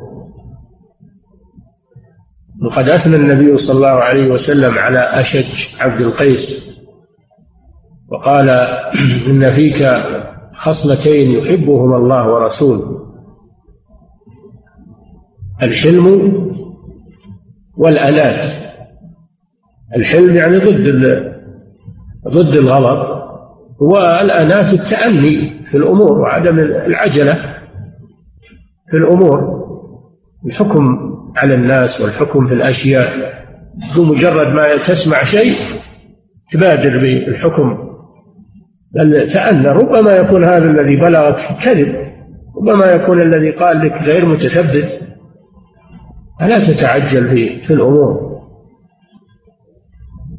[2.64, 6.72] وقد أثنى النبي صلى الله عليه وسلم على أشج عبد القيس
[8.08, 8.50] وقال
[9.26, 9.88] إن فيك
[10.52, 13.02] خصلتين يحبهما الله ورسوله.
[15.62, 16.06] الحلم
[17.76, 18.62] والأنات.
[19.96, 20.86] الحلم يعني ضد
[22.28, 23.11] ضد الغضب
[23.82, 27.34] والأنات التأني في الأمور وعدم العجلة
[28.90, 29.62] في الأمور
[30.46, 30.84] الحكم
[31.36, 33.32] على الناس والحكم في الأشياء
[33.96, 35.56] بمجرد ما تسمع شيء
[36.52, 37.78] تبادر بالحكم
[38.94, 42.12] بل تأنى ربما يكون هذا الذي بلغك كذب
[42.56, 45.00] ربما يكون الذي قال لك غير متثبت.
[46.40, 48.32] فلا تتعجل في في الأمور.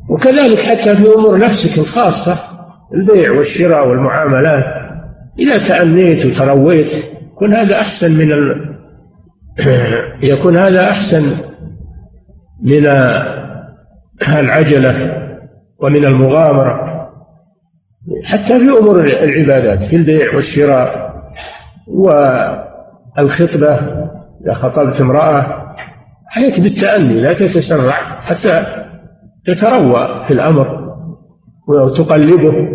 [0.09, 2.52] وكذلك حتى في أمور نفسك الخاصة
[2.93, 4.63] البيع والشراء والمعاملات.
[5.39, 8.73] إذا تأنيت وترويت يكون هذا أحسن من ال...
[10.31, 11.37] يكون هذا أحسن
[12.63, 12.87] من
[14.27, 15.23] العجلة
[15.79, 16.93] ومن المغامرة.
[18.25, 21.13] حتى في أمور العبادات في البيع والشراء
[23.17, 23.69] والخطبة
[24.45, 25.63] إذا خطبت امرأة
[26.37, 28.65] عليك بالتأني لا تتسرع حتى
[29.45, 30.93] تتروى في الأمر
[31.67, 32.72] وتقلبه.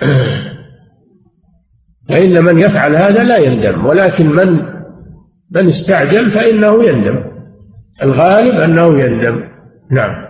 [2.08, 4.74] فإن من يفعل هذا لا يندم ولكن من
[5.50, 7.24] من استعجل فإنه يندم.
[8.02, 9.44] الغالب أنه يندم.
[9.90, 10.24] نعم.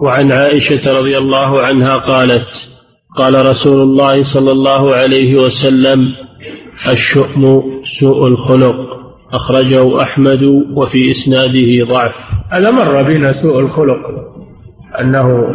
[0.00, 2.46] وعن عائشة رضي الله عنها قالت
[3.16, 6.00] قال رسول الله صلى الله عليه وسلم
[6.88, 7.62] الشؤم
[8.00, 8.74] سوء الخلق.
[9.32, 10.42] أخرجه أحمد
[10.76, 12.14] وفي إسناده ضعف.
[12.50, 14.00] هذا مر بنا سوء الخلق
[15.00, 15.54] أنه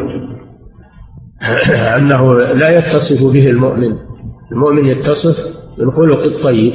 [1.97, 3.95] أنه لا يتصف به المؤمن.
[4.51, 5.35] المؤمن يتصف
[5.77, 6.73] بالخلق الطيب.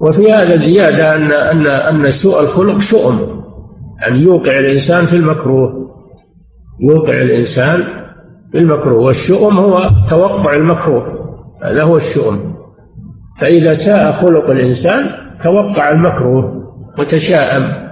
[0.00, 3.42] وفي هذا زيادة أن أن أن سوء الخلق شؤم.
[4.08, 5.88] أن يوقع الإنسان في المكروه.
[6.80, 7.84] يوقع الإنسان
[8.52, 9.02] في المكروه.
[9.02, 11.04] والشؤم هو توقع المكروه.
[11.64, 12.54] هذا هو الشؤم.
[13.40, 15.10] فإذا ساء خلق الإنسان
[15.44, 16.64] توقع المكروه
[16.98, 17.88] وتشاءم.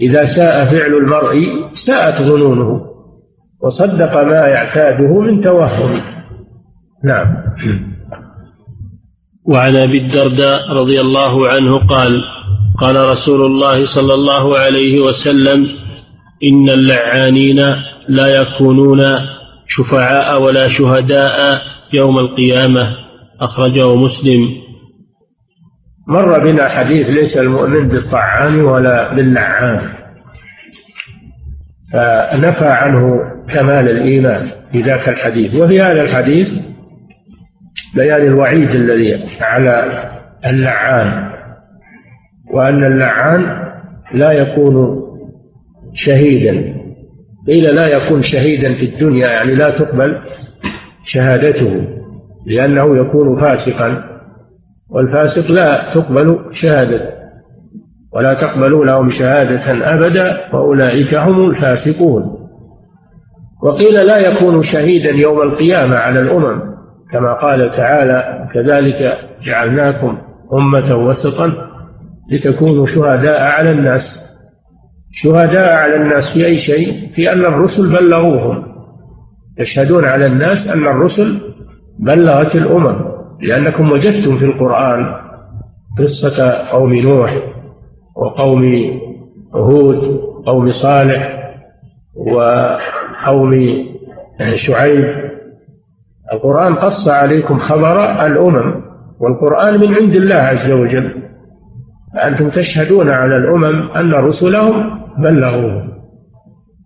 [0.00, 2.87] إذا ساء فعل المرء ساءت ظنونه.
[3.62, 6.00] وصدق ما يعتاده من توهم.
[7.04, 7.36] نعم.
[9.44, 12.24] وعن أبي الدرداء رضي الله عنه قال
[12.78, 15.66] قال رسول الله صلى الله عليه وسلم
[16.44, 17.60] إن اللعانين
[18.08, 19.00] لا يكونون
[19.66, 22.96] شفعاء ولا شهداء يوم القيامة.
[23.40, 24.40] أخرجه مسلم.
[26.08, 30.07] مر بنا حديث ليس المؤمن بالطعان ولا باللعان.
[31.92, 33.20] فنفى عنه
[33.54, 35.54] كمال الإيمان في ذاك الحديث.
[35.54, 36.48] وفي هذا الحديث
[37.94, 40.02] بيان الوعيد الذي على
[40.46, 41.30] اللعان
[42.54, 43.68] وأن اللعان
[44.14, 45.02] لا يكون
[45.94, 46.74] شهيدا
[47.48, 50.18] قيل لا يكون شهيدا في الدنيا يعني لا تقبل
[51.04, 51.88] شهادته
[52.46, 54.04] لأنه يكون فاسقا
[54.90, 57.17] والفاسق لا تقبل شهادته
[58.18, 62.38] ولا تقبلوا لهم شهادة أبدا وأولئك هم الفاسقون.
[63.62, 66.60] وقيل لا يكون شهيدا يوم القيامة على الأمم
[67.12, 70.18] كما قال تعالى كذلك جعلناكم
[70.52, 71.52] أمة وسطا
[72.32, 74.02] لتكونوا شهداء على الناس.
[75.12, 78.64] شهداء على الناس في أي شيء؟ في أن الرسل بلغوهم.
[79.58, 81.40] يشهدون على الناس أن الرسل
[81.98, 82.96] بلغت الأمم
[83.42, 85.14] لأنكم وجدتم في القرآن
[85.98, 87.57] قصة قوم نوح.
[88.18, 88.64] وقوم
[89.54, 91.52] هود قوم صالح
[92.16, 93.50] وقوم
[94.54, 95.30] شعيب.
[96.32, 98.82] القرآن قص عليكم خبر الأمم
[99.20, 101.14] والقرآن من عند الله عز وجل.
[102.24, 105.88] أنتم تشهدون على الأمم أن رسلهم بلغوهم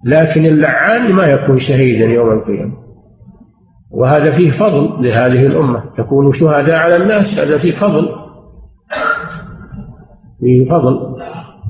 [0.07, 2.73] لكن اللعان ما يكون شهيدا يوم القيامة.
[3.91, 5.83] وهذا فيه فضل لهذه الأمة.
[5.99, 8.22] تكونوا شهداء على الناس هذا فيه فضل.
[10.43, 11.17] فيه فضل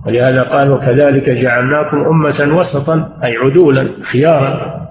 [0.06, 4.82] ولهذا قال وكذلك جعلناكم أمة وسطا أي عدولا خيارا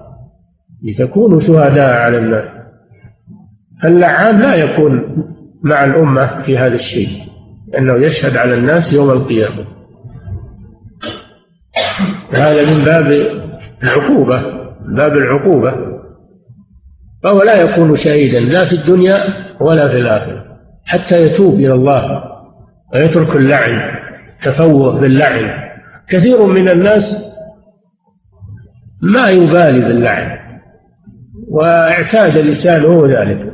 [0.84, 2.48] لتكونوا شهداء على الناس.
[3.82, 5.16] فاللعان لا يكون
[5.62, 7.08] مع الأمة في هذا الشيء
[7.78, 9.64] أنه يشهد على الناس يوم القيامة.
[12.32, 13.06] هذا من باب
[13.82, 14.42] العقوبة
[14.96, 15.72] باب العقوبة.
[17.22, 19.18] فهو لا يكون شهيدا لا في الدنيا
[19.60, 20.44] ولا في الآخرة
[20.84, 22.31] حتى يتوب إلى الله.
[22.94, 23.80] ويترك اللعن
[24.42, 25.50] تفوه باللعن.
[26.08, 27.16] كثير من الناس
[29.02, 30.38] ما يبالي باللعن
[31.48, 33.52] واعتاد لسانه ذلك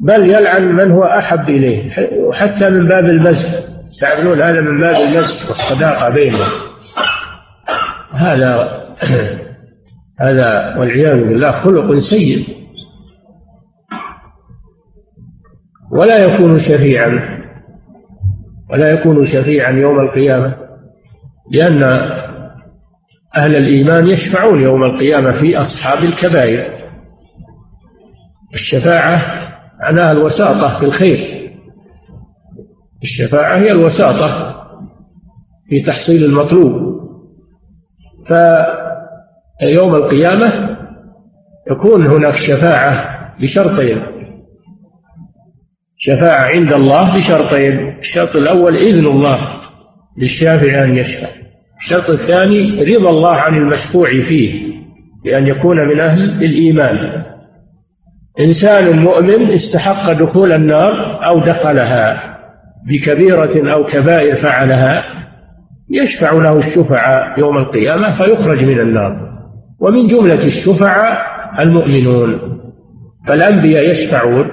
[0.00, 3.46] بل يلعن من هو أحب إليه وحتى من باب المزح
[3.88, 6.50] يستعملون هذا من باب المزح والصداقة بينهم
[8.12, 8.80] هذا
[10.24, 12.60] هذا والعياذ بالله خلق سيء.
[15.92, 17.39] ولا يكون شفيعا.
[18.72, 20.56] ولا يكون شفيعا يوم القيامة
[21.52, 21.82] لأن
[23.36, 26.80] أهل الإيمان يشفعون يوم القيامة في أصحاب الكبائر.
[28.54, 29.22] الشفاعة
[29.80, 31.50] معناها الوساطة في الخير.
[33.02, 34.56] الشفاعة هي الوساطة
[35.68, 37.00] في تحصيل المطلوب.
[39.60, 40.76] فيوم القيامة
[41.70, 44.19] يكون هناك شفاعة بشرطين
[46.02, 47.98] شفاعة عند الله بشرطين.
[47.98, 49.38] الشرط الأول إذن الله
[50.18, 51.28] للشافع أن يشفع.
[51.80, 54.72] الشرط الثاني رضا الله عن المشفوع فيه
[55.24, 57.24] بأن يكون من أهل الإيمان.
[58.40, 62.36] إنسان مؤمن استحق دخول النار أو دخلها
[62.88, 65.04] بكبيرة أو كبائر فعلها
[65.90, 69.30] يشفع له الشفعاء يوم القيامة فيخرج من النار.
[69.80, 71.18] ومن جملة الشفعاء
[71.60, 72.60] المؤمنون.
[73.26, 74.50] فالأنبياء يشفعون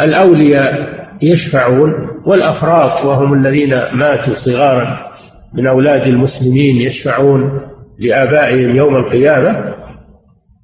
[0.00, 1.92] والأولياء يشفعون
[2.26, 5.06] والأفراط وهم الذين ماتوا صغارا
[5.54, 7.60] من أولاد المسلمين يشفعون
[7.98, 9.74] لآبائهم يوم القيامة.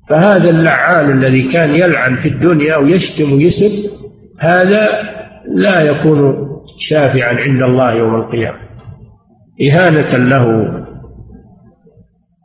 [0.08, 3.90] فهذا اللعان الذي كان يلعن في الدنيا ويشتم ويسب
[4.40, 4.88] هذا
[5.54, 8.58] لا يكون شافعا عند الله يوم القيامة.
[9.62, 10.78] إهانة له.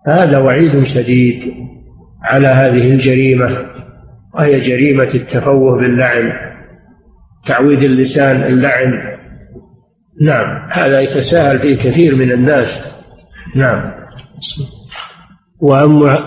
[0.08, 1.54] هذا وعيد شديد
[2.24, 3.66] على هذه الجريمة
[4.34, 6.47] وهي جريمة التفوه باللعن.
[7.48, 8.91] تعويد اللسان اللعن.
[10.22, 12.70] نعم هذا يتساهل فيه كثير من الناس.
[13.56, 13.91] نعم.
[15.62, 16.02] وعن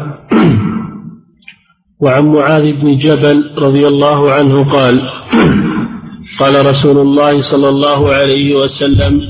[2.03, 5.11] وعن معاذ بن جبل رضي الله عنه قال
[6.39, 9.21] قال رسول الله صلى الله عليه وسلم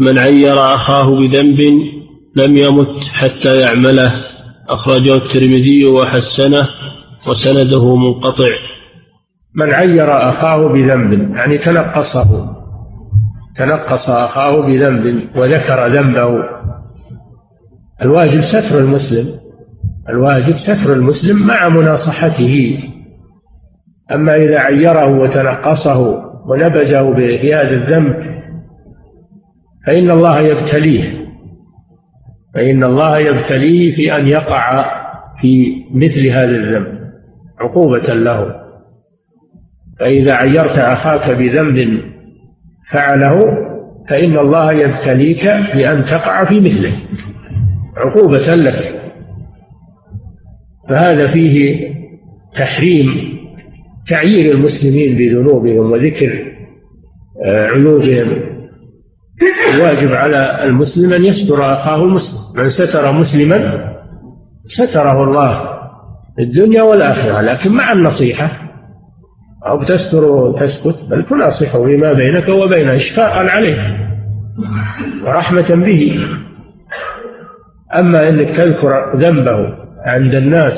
[0.00, 1.60] من عير أخاه بذنب
[2.36, 4.24] لم يمت حتى يعمله.
[4.68, 6.68] أخرجه الترمذي وحسنه
[7.26, 8.50] وسنده منقطع.
[9.54, 12.58] من عير أخاه بذنب يعني تنقصه
[13.56, 16.44] تنقص أخاه بذنب وذكر ذنبه.
[18.02, 19.38] الواجب ستر المسلم
[20.08, 22.78] الواجب ستر المسلم مع مناصحته.
[24.14, 25.98] أما إذا عيره وتنقصه
[26.46, 28.38] ونبذه بهذا الذنب
[29.86, 31.28] فإن الله يبتليه
[32.54, 34.84] فإن الله يبتليه في أن يقع
[35.40, 36.98] في مثل هذا الذنب
[37.60, 38.67] عقوبة له.
[40.00, 42.02] فإذا عيرت أخاك بذنب
[42.92, 43.40] فعله
[44.08, 46.92] فإن الله يبتليك بأن تقع في مثله
[47.96, 49.00] عقوبة لك.
[50.88, 51.88] فهذا فيه
[52.54, 53.38] تحريم
[54.08, 56.52] تعيير المسلمين بذنوبهم وذكر
[57.44, 58.58] آه، عيوبهم.
[59.74, 63.88] الواجب على المسلم أن يستر أخاه المسلم من ستر مسلما
[64.64, 65.78] ستره الله
[66.38, 68.67] الدنيا والآخرة لكن مع النصيحة
[69.66, 74.08] أو تستر وتسكت بل تناصحه فيما بينك وبينه إشفاقا عليه
[75.24, 76.18] ورحمة به.
[77.98, 79.74] أما أنك تذكر ذنبه
[80.06, 80.74] عند الناس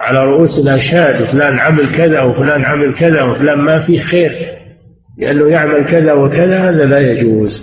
[0.00, 4.32] على رؤوس الأشهاد وفلان عمل كذا وفلان عمل كذا وفلان ما فيه خير
[5.18, 7.62] لأنه يعمل كذا وكذا هذا لا يجوز.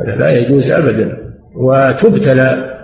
[0.00, 1.16] هذا لا يجوز أبدا.
[1.56, 2.78] وتبتلى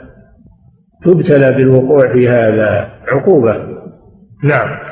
[1.04, 3.56] تبتلى بالوقوع في هذا عقوبة.
[4.44, 4.83] نعم.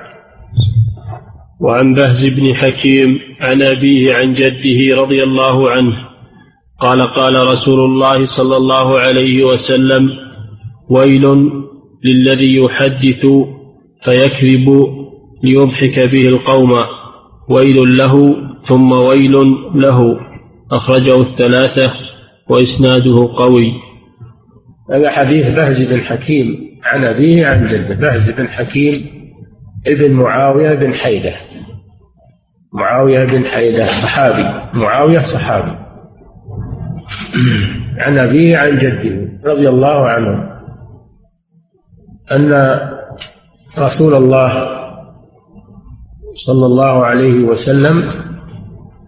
[1.63, 5.93] وعن بهز بن حكيم عن أبيه عن جده رضي الله عنه
[6.81, 10.09] قال قال رسول الله صلى الله عليه وسلم
[10.91, 11.25] ويل
[12.05, 13.27] للذي يحدث
[14.05, 14.87] فيكذب
[15.45, 16.73] ليضحك به القوم
[17.49, 19.33] ويل له ثم ويل
[19.75, 20.17] له
[20.73, 21.93] أخرجه الثلاثة
[22.51, 23.73] وإسناده قوي.
[24.91, 26.47] هذا حديث بهز بن حكيم
[26.85, 27.95] عن أبيه عن جده.
[27.95, 29.22] بهز بن حكيم
[29.87, 31.35] ابن معاوية بن حيدة.
[32.75, 34.79] معاوية بن حيدة صحابي.
[34.79, 35.79] معاوية صحابي.
[37.99, 40.53] عن أبيه عن جده رضي الله عنه
[42.33, 42.81] أن
[43.79, 44.53] رسول الله
[46.47, 48.05] صلى الله عليه وسلم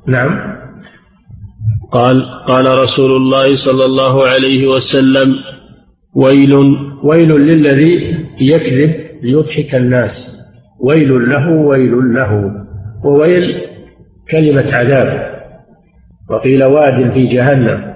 [0.07, 0.55] نعم
[1.93, 5.29] قال قال رسول الله صلى الله عليه وسلم
[6.15, 6.53] ويل
[7.03, 10.44] ويل للذي يكذب ليضحك الناس.
[10.81, 12.53] ويل له ويل له.
[13.05, 13.61] وويل
[14.31, 15.35] كلمة عذاب.
[16.31, 17.95] وقيل واد في جهنم.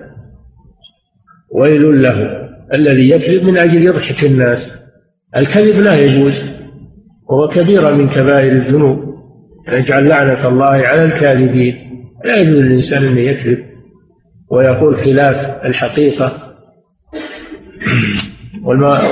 [1.54, 4.58] ويل له الذي يكذب من أجل يضحك الناس.
[5.36, 6.44] الكذب لا يجوز
[7.30, 9.14] وهو كبيرة من كبائر الذنوب.
[9.72, 11.74] يجعل لعنة الله على الكاذبين.
[12.24, 13.58] لا يجوز للإنسان أن يكذب.
[14.50, 16.32] ويقول خلاف الحقيقة.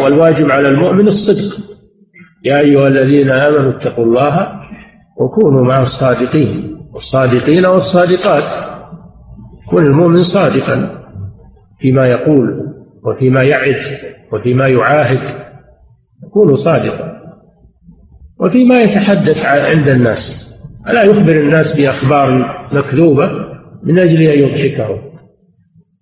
[0.03, 1.76] والواجب على المؤمن الصدق.
[2.45, 4.61] يا أيها الذين آمنوا اتقوا الله
[5.17, 8.67] وكونوا مع الصادقين والصادقين والصادقات.
[9.69, 11.05] كن المؤمن صادقا
[11.79, 12.67] فيما يقول
[13.05, 13.83] وفيما يعد
[14.33, 15.47] وفيما يعاهد.
[16.25, 17.17] يكون صادقا
[18.41, 20.47] وفيما يتحدث عند الناس.
[20.89, 23.31] ألا يخبر الناس بأخبار مكذوبة
[23.83, 24.99] من أجل أن يضحكهم؟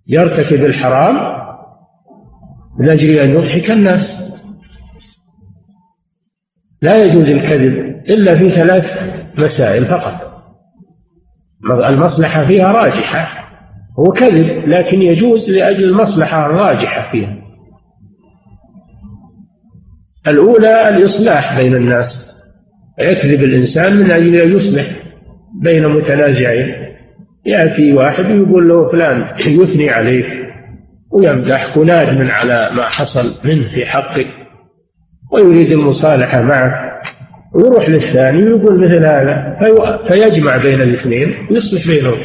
[0.06, 1.34] يرتكب الحرام
[2.78, 4.33] من أجل أن يضحك الناس.
[6.84, 7.72] لا يجوز الكذب
[8.10, 8.90] إلا في ثلاث
[9.38, 10.34] مسائل فقط.
[11.84, 13.44] المصلحة فيها راجحة
[13.98, 17.36] هو كذب لكن يجوز لأجل المصلحة الراجحة فيها.
[20.28, 22.06] الأولى الإصلاح بين الناس
[23.00, 24.86] يكذب الإنسان من أجل أن يصلح
[25.62, 26.74] بين متنازعين.
[27.46, 30.26] يأتي واحد ويقول له فلان يثني عليك
[31.12, 34.43] ويمدحك ونادم على ما حصل منه في حقك.
[35.34, 37.02] ويريد المصالحة معك
[37.54, 39.56] ويروح للثاني ويقول مثل هذا
[40.08, 42.18] فيجمع بين الاثنين ويصلح بينهم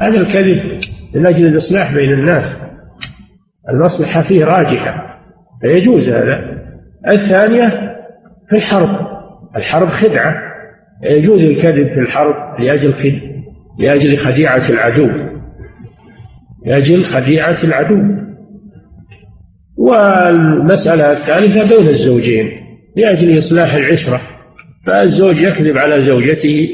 [0.00, 0.80] هذا الكذب
[1.14, 2.56] من أجل الإصلاح بين الناس.
[3.70, 5.20] المصلحة فيه راجحة
[5.62, 6.64] فيجوز هذا.
[7.08, 7.68] الثانية
[8.48, 9.06] في الحرب
[9.56, 10.42] الحرب خدعة.
[11.02, 13.20] يجوز الكذب في الحرب لأجل خد...
[13.78, 15.10] لأجل خديعة العدو.
[16.66, 18.24] لأجل خديعة العدو.
[19.78, 22.50] والمسألة الثالثة بين الزوجين
[22.96, 24.20] لأجل إصلاح العشرة.
[24.86, 26.68] فالزوج يكذب على زوجته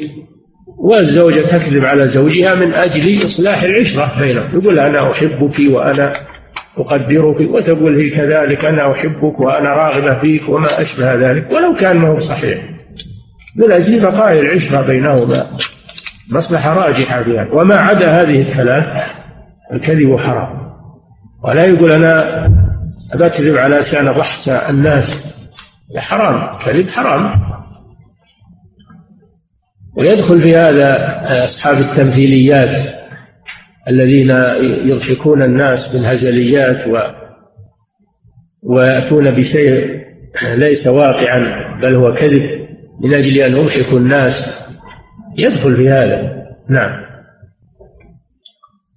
[0.79, 4.49] والزوجة تكذب على زوجها من أجل إصلاح العشرة بينهم.
[4.55, 6.13] يقول أنا أحبك وأنا
[6.79, 12.09] أقدرك وتقول هي كذلك أنا أحبك وأنا راغبة فيك وما أشبه ذلك ولو كان ما
[12.09, 12.59] هو صحيح.
[13.57, 15.47] من أجل بقاء العشرة بينهما
[16.31, 17.49] مصلحة راجحة فيها.
[17.53, 18.85] وما عدا هذه الثلاث
[19.73, 20.61] الكذب حرام.
[21.45, 22.47] ولا يقول أنا
[23.15, 25.23] بكذب على لسان ضحك الناس.
[25.97, 26.59] حرام.
[26.59, 27.51] كذب حرام.
[29.97, 32.95] ويدخل في هذا أصحاب التمثيليات
[33.89, 34.31] الذين
[34.85, 36.99] يضحكون الناس بالهزليات و
[38.65, 40.01] ويأتون بشيء
[40.43, 41.39] ليس واقعا
[41.83, 42.69] بل هو كذب
[43.01, 44.35] من أجل أن يضحكوا الناس.
[45.39, 46.47] يدخل في هذا.
[46.71, 47.11] نعم.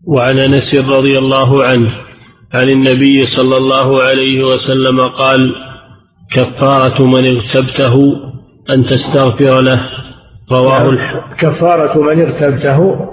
[0.07, 2.02] وعن أنس رضي الله عنه
[2.53, 5.55] عن النبي صلى الله عليه وسلم قال
[6.31, 7.95] كفارة من اغتبته
[8.73, 9.89] أن تستغفر له.
[10.51, 11.21] رواه نعم.
[11.37, 13.09] كفارة من اغتبته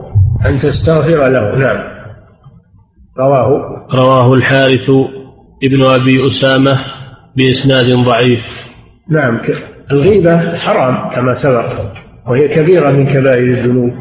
[0.46, 1.58] أن تستغفر له.
[1.58, 1.78] نعم.
[3.18, 3.86] رواه.
[3.94, 4.90] رواه الحارث
[5.64, 6.78] ابن أبي أسامة
[7.36, 8.44] بإسناد ضعيف.
[9.08, 9.40] نعم.
[9.92, 11.66] الغيبة حرام كما سبق
[12.26, 13.92] وهي كبيرة من كبائر الذنوب.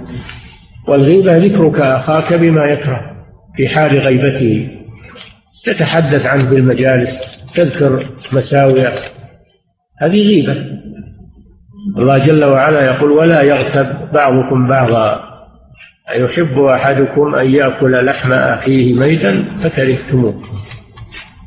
[0.88, 3.02] والغيبة ذكرك أخاك بما يكره
[3.56, 4.78] في حال غيبته.
[5.66, 7.10] تتحدث عنه في المجالس
[7.55, 7.99] تذكر
[8.34, 8.93] مساوئه.
[10.01, 10.53] هذه غيبة.
[11.97, 15.30] الله جل وعلا يقول ولا يغتب بعضكم بعضا.
[16.12, 20.41] أيحب أحدكم أن يأكل لحم أخيه ميتا فكرهتموه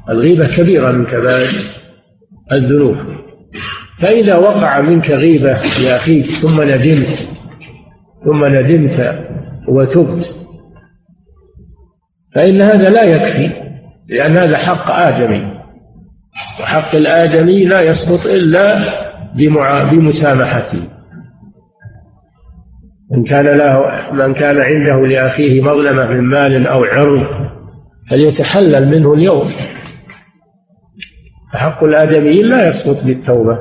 [0.09, 1.51] الغيبة كبيرة من كبائر
[2.53, 2.97] الذنوب.
[4.01, 7.29] فإذا وقع منك غيبة لأخيك ثم ندمت
[8.25, 9.27] ثم ندمت
[9.69, 10.37] وتبت
[12.35, 13.62] فإن هذا لا يكفي.
[14.09, 15.63] لأن هذا حق آدمي.
[16.61, 18.79] وحق الآدمي لا يسقط إلا
[19.91, 20.89] بمسامحته.
[23.11, 23.77] من كان له
[24.13, 27.27] من كان عنده لأخيه مظلمة من مال أو عرض
[28.11, 29.51] فليتحلل منه اليوم.
[31.53, 33.59] فحق الآدميين لا يسقط بالتوبة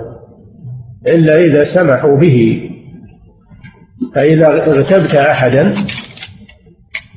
[1.07, 2.67] إلا إذا سمحوا به.
[4.15, 5.73] فإذا اغتبت أحدا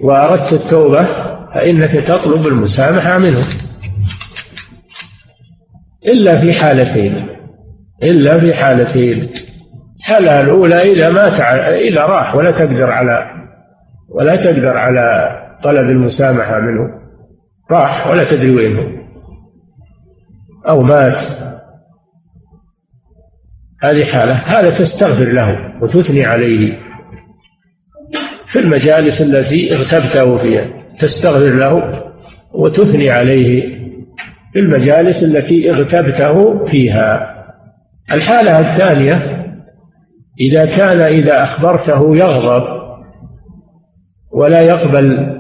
[0.01, 3.49] وأردت التوبة فإنك تطلب المسامحة منه.
[6.07, 7.29] إلا في حالتين
[8.03, 9.31] إلا في حالتين.
[9.99, 11.27] الحالة الأولى إذا ما
[11.79, 13.31] إذا راح ولا تقدر على
[14.09, 15.31] ولا تقدر على
[15.65, 17.05] طلب المسامحة منه.
[17.71, 19.05] راح ولا تدري وين هو
[20.69, 21.19] أو مات.
[23.83, 24.35] هذه حالة.
[24.35, 26.79] هذا تستغفر له وتثني عليه.
[28.47, 30.84] في المجالس التي اغتبته فيها.
[30.99, 32.03] تستغفر له
[32.55, 33.75] وتثني عليه
[34.53, 37.35] في المجالس التي اغتبته فيها.
[38.13, 39.45] الحالة الثانية
[40.41, 42.63] إذا كان إذا أخبرته يغضب
[44.33, 45.35] ولا يقبل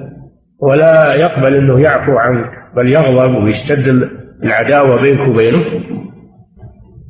[0.62, 4.08] ولا يقبل أنه يعفو عنك بل يغضب ويشتد
[4.44, 5.64] العداوة بينك وبينه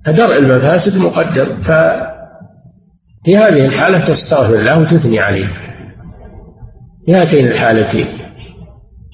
[0.06, 5.46] فدرء المفاسد مقدر ففي هذه الحالة تستغفر له وتثني عليه.
[7.06, 8.23] في هاتين الحالتين.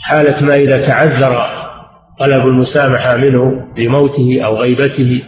[0.01, 1.61] حالة ما إذا تعذر
[2.19, 5.23] طلب المسامحة منه لموته أو غيبته.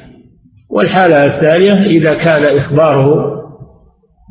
[0.70, 3.33] والحالة الثانية إذا كان إخباره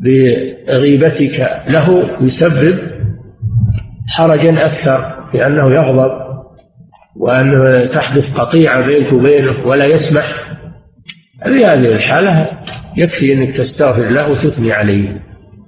[0.03, 2.79] بغيبتك له يسبب
[4.09, 6.11] حرجا أكثر لأنه يغضب
[7.15, 10.51] وأنه تحدث قطيعة بينك وبينه ولا يسمح.
[11.43, 12.49] في هذه الحالة
[12.97, 15.09] يكفي أنك تستغفر له وتثني عليه.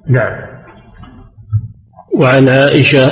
[0.10, 0.54] نعم.
[2.20, 3.12] وعن عائشة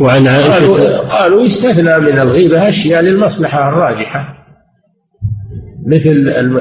[0.00, 4.34] وعن عائشة قالوا, قالوا يستثنى من الغيبة أشياء للمصلحة الراجحة.
[5.86, 6.10] مثل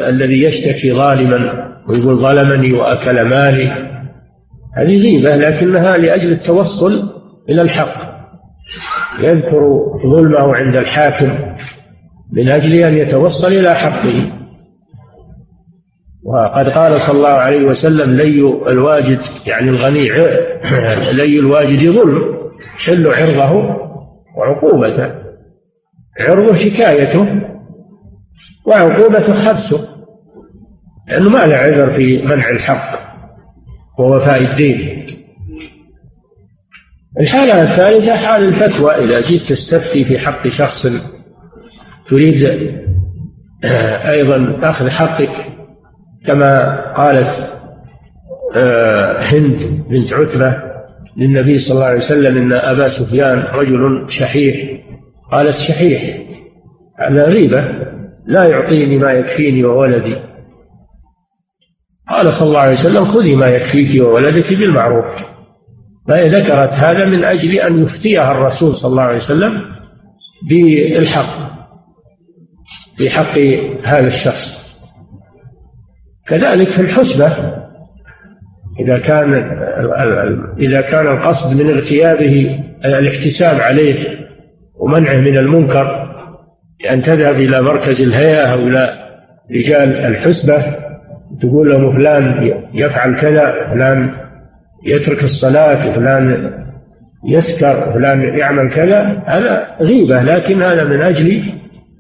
[0.08, 3.88] الذي يشتكي ظالما ويقول ظلمني وأكل مالي.
[4.78, 7.10] هذه غيبة لكنها لأجل التوصل
[7.50, 8.08] إلى الحق.
[9.20, 11.30] يذكر ظلمه عند الحاكم
[12.34, 14.32] من أجل أن يتوصل إلى حقه.
[16.26, 20.10] وقد قال صلى الله عليه وسلم لي الواجد يعني الغني
[21.18, 22.37] لي الواجد ظلم.
[22.86, 23.54] حل عرضه
[24.38, 25.14] وعقوبته.
[26.20, 27.42] عرضه شكايته
[28.66, 29.88] وعقوبته حبسه
[31.08, 33.00] لأنه ما له عذر في منع الحق
[34.00, 35.06] ووفاء الدين.
[37.20, 39.06] الحالة الثالثة حال الفتوى.
[39.06, 40.88] إذا جئت تستفتي في حق شخص
[42.10, 42.44] تريد
[44.10, 45.46] أيضا أخذ حقك
[46.26, 46.56] كما
[46.98, 47.58] قالت
[48.56, 50.67] آه، هند بنت عتبة
[51.18, 54.82] للنبي صلى الله عليه وسلم إن أبا سفيان رجل شحيح.
[55.32, 56.22] قالت شحيح
[57.00, 57.62] هذا غيبة
[58.26, 60.16] لا يعطيني ما يكفيني وولدي.
[62.10, 65.22] قال صلى الله عليه وسلم خذي ما يكفيك وولدك بالمعروف.
[66.08, 69.62] فهي ذكرت هذا من أجل أن يفتيها الرسول صلى الله عليه وسلم
[70.50, 71.48] بالحق
[72.98, 73.38] في حق
[73.84, 74.58] هذا الشخص.
[76.28, 77.58] كذلك في الحسبة
[78.80, 79.34] إذا كان
[80.60, 84.18] إذا كان القصد من اغتيابه الاحتساب عليه
[84.76, 86.08] ومنعه من المنكر
[86.84, 88.94] بأن تذهب إلى مركز الهيئة أو إلى
[89.56, 90.66] رجال الحسبة
[91.42, 94.12] تقول لهم فلان يفعل كذا فلان
[94.86, 96.54] يترك الصلاة فلان
[97.26, 101.44] يسكر فلان يعمل كذا هذا غيبة لكن هذا من أجل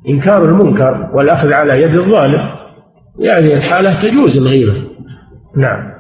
[0.09, 2.49] إنكار المنكر والأخذ على يد الظالم.
[3.19, 4.73] يعني الحالة تجوز الغيبة.
[5.57, 5.96] نعم.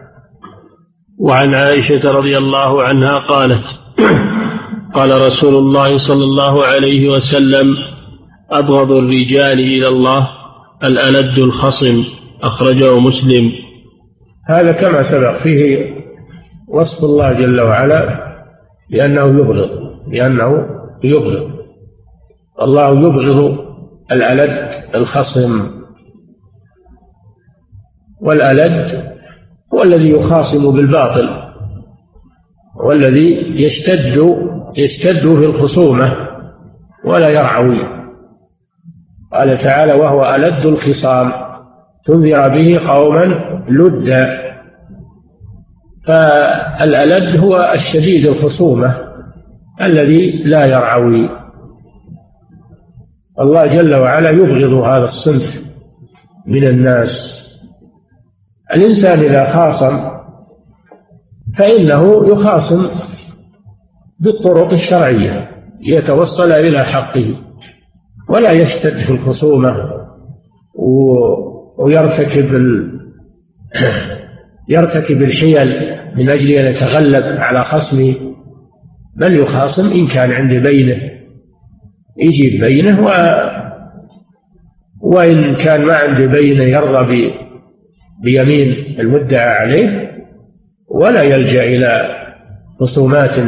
[1.19, 3.79] وعن عائشة رضي الله عنها قالت
[4.93, 7.75] قال رسول الله صلى الله عليه وسلم
[8.51, 10.27] أبغض الرجال إلى الله
[10.83, 12.03] الألد الخصم
[12.43, 13.51] أخرجه مسلم.
[14.49, 15.97] هذا كما سبق فيه
[16.67, 18.27] وصف الله جل وعلا
[18.91, 19.69] بأنه يبغض
[20.07, 20.65] لأنه
[21.03, 21.51] يبغض.
[22.61, 23.57] الله يبغض
[24.11, 25.69] الألد الخصم
[28.21, 29.16] والألد
[29.73, 31.29] هو الذي يخاصم بالباطل
[32.85, 34.37] والذي يشتد
[34.77, 36.27] يشتد في الخصومة
[37.05, 37.79] ولا يرعوي.
[39.33, 41.31] قال تعالى وهو ألد الخصام.
[42.05, 43.25] تنذر به قوما
[43.69, 44.47] لدا.
[46.05, 48.95] فالألد هو الشديد الخصومة
[49.81, 51.29] الذي لا يرعوي.
[53.39, 55.61] الله جل وعلا يبغض هذا الصنف
[56.47, 57.36] من الناس.
[58.75, 60.17] الإنسان إذا خاصم
[61.57, 62.85] فإنه يخاصم
[64.19, 65.49] بالطرق الشرعية
[65.81, 67.35] يتوصل إلى حقه
[68.29, 69.69] ولا يشتد في الخصومة
[71.77, 72.99] ويرتكب ال...
[74.69, 78.15] يرتكب الحيل من أجل أن يتغلب على خصمه
[79.15, 81.01] بل يخاصم إن كان عنده بينه
[82.17, 83.09] يجيب بينه و...
[85.01, 87.46] وإن كان ما عنده بينه يرضى.
[88.23, 90.11] بيمين المدعى عليه
[90.89, 92.09] ولا يلجأ إلى
[92.79, 93.39] خصومات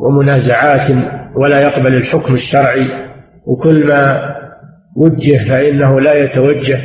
[0.00, 0.90] ومنازعات
[1.36, 3.10] ولا يقبل الحكم الشرعي.
[3.46, 4.34] وكل ما
[4.96, 6.80] وجه فإنه لا يتوجه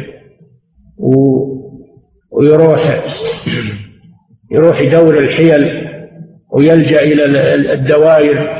[2.32, 3.04] ويروح
[4.52, 5.88] يروح يدور الحيل
[6.54, 8.60] ويلجأ إلى الدوائر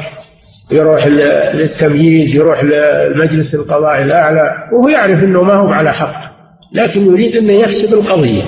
[0.72, 1.08] يروح
[1.54, 6.35] للتمييز يروح لمجلس القضاء الأعلى وهو يعرف أنه ما هو على حق.
[6.76, 8.44] لكن يريد أن يحسب القضية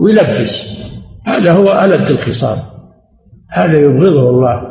[0.00, 0.80] ويلبس.
[1.26, 2.58] هذا هو ألد الخصام.
[3.52, 4.62] هذا يبغضه الله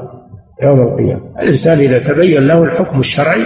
[0.64, 1.42] يوم القيامة.
[1.42, 3.46] الإنسان إذا تبين له الحكم الشرعي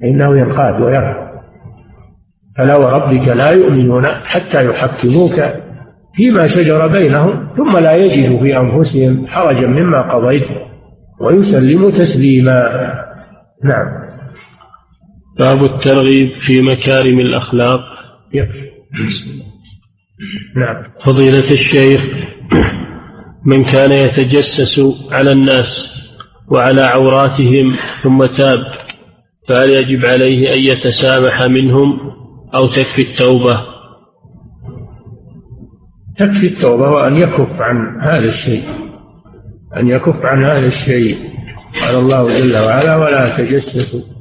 [0.00, 1.30] فإنه ينقاد ويرهب
[2.58, 5.34] فلا وربك لا يؤمنون حتى يحكموك
[6.14, 10.48] فيما شجر بينهم ثم لا يجدوا في أنفسهم حرجا مما قضيت
[11.20, 12.60] ويسلموا تسليما.
[13.64, 13.86] نعم.
[15.38, 17.80] باب الترغيب في مكارم الأخلاق.
[18.34, 18.70] يكفي
[20.56, 20.82] نعم.
[21.04, 22.00] فضيلة الشيخ
[23.44, 25.96] من كان يتجسس على الناس
[26.48, 28.60] وعلى عوراتهم ثم تاب
[29.48, 32.00] فهل يجب عليه أن يتسامح منهم
[32.54, 33.60] أو تكفي التوبة؟
[36.16, 38.62] تكفي التوبة وأن يكف عن هذا الشيء.
[39.76, 41.16] أن يكف عن هذا الشيء.
[41.80, 44.19] قال الله جل وعلا ولا تجسسوا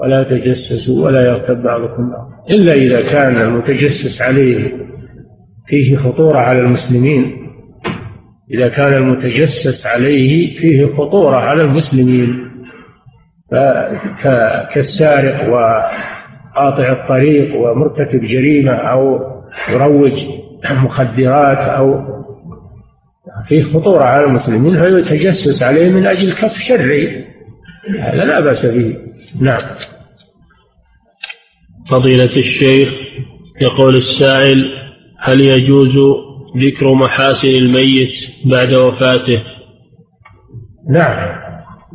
[0.00, 2.30] ولا تجسسوا ولا يغتب بعضكم بعضا.
[2.50, 4.72] إلا إذا كان المتجسس عليه
[5.66, 7.36] فيه خطورة على المسلمين.
[8.54, 12.50] إذا كان المتجسس عليه فيه خطورة على المسلمين.
[14.74, 19.20] كالسارق وقاطع الطريق ومرتكب جريمة أو
[19.72, 20.24] يروج
[20.70, 22.00] مخدرات أو
[23.48, 27.08] فيه خطورة على المسلمين فيتجسس عليه من أجل كف شره.
[28.00, 28.96] هذا لا بأس به.
[29.38, 29.76] نعم.
[31.86, 32.88] فضيلة الشيخ
[33.60, 34.64] يقول السائل
[35.18, 36.20] هل يجوز
[36.56, 38.12] ذكر محاسن الميت
[38.44, 39.42] بعد وفاته؟
[40.90, 41.40] نعم.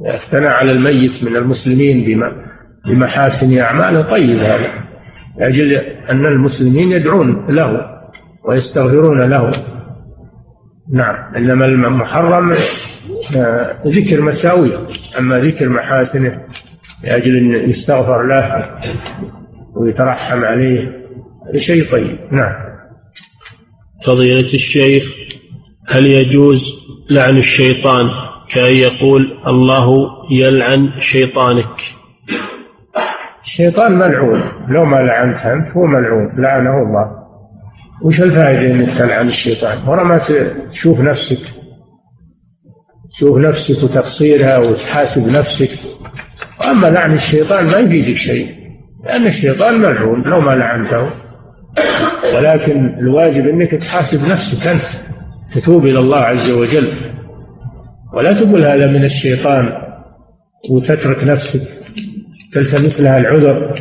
[0.06, 2.22] يثنى على الميت من المسلمين
[2.86, 4.86] بمحاسن أعماله طيب هذا
[5.40, 5.74] لأجل
[6.10, 7.90] أن المسلمين يدعون له
[8.46, 9.52] ويستغفرون له.
[10.94, 11.36] نعم.
[11.36, 12.52] إنما المحرم
[13.38, 14.88] آه، ذكر مساويه.
[15.20, 16.42] أما ذكر محاسنه
[17.06, 18.70] لأجل أن يستغفر له
[19.76, 21.06] ويترحم عليه.
[21.50, 22.18] هذا شيء طيب.
[22.32, 22.54] نعم.
[24.06, 25.04] فضيلة الشيخ
[25.88, 26.64] هل يجوز
[27.10, 28.06] لعن الشيطان
[28.54, 31.82] كأن يقول الله يلعن شيطانك؟
[33.44, 34.42] الشيطان ملعون.
[34.70, 36.42] لو ما لعنت أنت هو ملعون.
[36.42, 37.26] لعنه الله.
[38.04, 40.22] وش الفائدة انك تلعن الشيطان؟ ورا ما
[40.72, 41.40] تشوف نفسك.
[43.10, 45.95] تشوف نفسك وتقصيرها وتحاسب نفسك.
[46.68, 48.66] واما لعن الشيطان ما يفيدك شيء
[49.06, 51.10] لأن الشيطان ملعون لو ما لعنته.
[52.36, 54.86] ولكن الواجب إنك تحاسب نفسك أنت
[55.52, 56.88] تتوب إلى الله عز وجل.
[58.14, 59.70] ولا تقول هذا من الشيطان
[60.72, 61.62] وتترك نفسك
[62.54, 63.74] تلتمس لها العذر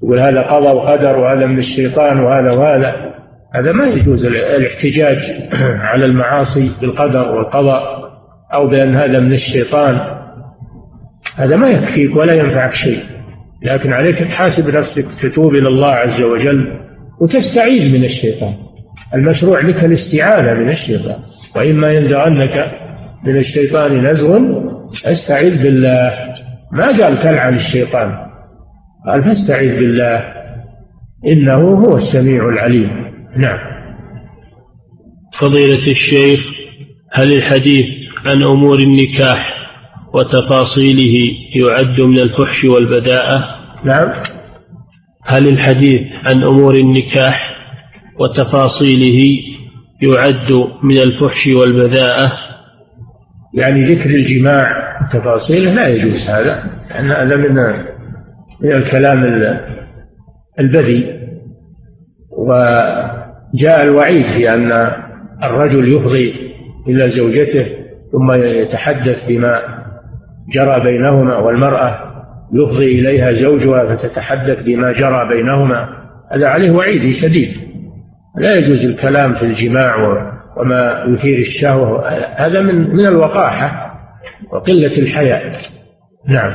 [0.00, 3.12] تقول هذا قضى وقدر وهذا من الشيطان وهذا وهذا.
[3.54, 5.48] هذا ما يجوز الاحتجاج
[5.90, 8.12] على المعاصي بالقدر والقضاء
[8.54, 10.21] أو بأن هذا من الشيطان.
[11.36, 13.02] هذا ما يكفيك ولا ينفعك شيء.
[13.62, 16.80] لكن عليك تحاسب نفسك تتوب إلى الله عز وجل
[17.20, 18.54] وتستعيذ من الشيطان.
[19.14, 21.18] المشروع لك الاستعاذة من الشيطان.
[21.56, 22.70] وإما ينزغنك
[23.26, 24.38] من الشيطان نزغ
[25.06, 26.34] استعذ بالله.
[26.72, 28.16] ما قال تلعن الشيطان؟
[29.06, 30.24] قال فاستعذ بالله
[31.26, 32.90] إنه هو السميع العليم.
[33.36, 33.58] نعم.
[35.40, 36.40] فضيلة الشيخ
[37.12, 37.86] هل الحديث
[38.26, 39.61] عن أمور النكاح
[40.14, 43.44] وتفاصيله يعد من الفحش والبداءة.
[43.84, 44.12] نعم.
[45.24, 47.56] هل الحديث عن أمور النكاح
[48.18, 49.38] وتفاصيله
[50.02, 50.52] يعد
[50.82, 52.32] من الفحش والبذاءة
[53.54, 54.62] يعني ذكر الجماع
[55.12, 57.54] تفاصيله لا يجوز هذا لأن هذا من
[58.60, 59.18] من الكلام
[60.60, 61.22] البذيء.
[62.38, 64.72] وجاء الوعيد في أن
[65.42, 66.34] الرجل يفضي
[66.88, 67.66] إلى زوجته
[68.12, 69.81] ثم يتحدث بما
[70.48, 72.12] جرى بينهما والمرأة
[72.52, 75.88] يفضي إليها زوجها فتتحدث بما جرى بينهما.
[76.32, 77.56] هذا عليه وعيد شديد.
[78.38, 79.96] لا يجوز الكلام في الجماع
[80.56, 82.08] وما يثير الشهوة.
[82.36, 83.94] هذا من من الوقاحة
[84.52, 85.60] وقلة الحياء.
[86.28, 86.54] نعم.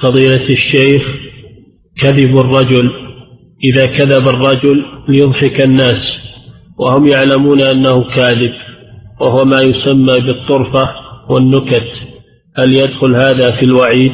[0.00, 1.02] فضيلة الشيخ
[2.02, 2.90] كذب الرجل.
[3.64, 6.24] إذا كذب الرجل ليضحك الناس
[6.78, 8.52] وهم يعلمون أنه كاذب
[9.20, 12.08] وهو ما يسمى بالطرفة والنكت.
[12.56, 14.12] هل يدخل هذا في الوعيد؟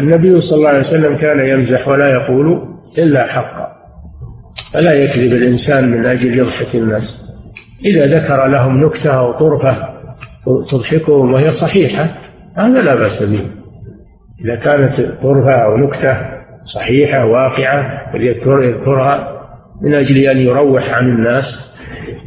[0.00, 2.62] النبي صلى الله عليه وسلم كان يمزح ولا يقول
[2.98, 3.68] إلا حقا.
[4.74, 7.18] فلا يكذب الإنسان من أجل يضحك الناس.
[7.84, 9.88] إذا ذكر لهم نكتة أو طرفة
[10.70, 12.18] تضحكهم وهي صحيحة
[12.56, 13.46] هذا لا بأس به.
[14.44, 16.16] إذا كانت طرفة أو نكتة
[16.62, 19.42] صحيحة واقعة يذكرها
[19.82, 21.71] من أجل أن يروح عن الناس.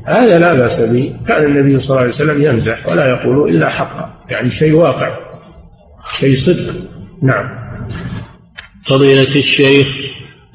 [0.05, 1.15] هذا لا بأس به.
[1.27, 4.13] كان النبي صلى الله عليه وسلم يمزح ولا يقول إلا حقا.
[4.29, 5.17] يعني شيء واقع
[6.19, 6.75] شيء صدق.
[7.23, 7.65] نعم.
[8.85, 9.87] فضيلة الشيخ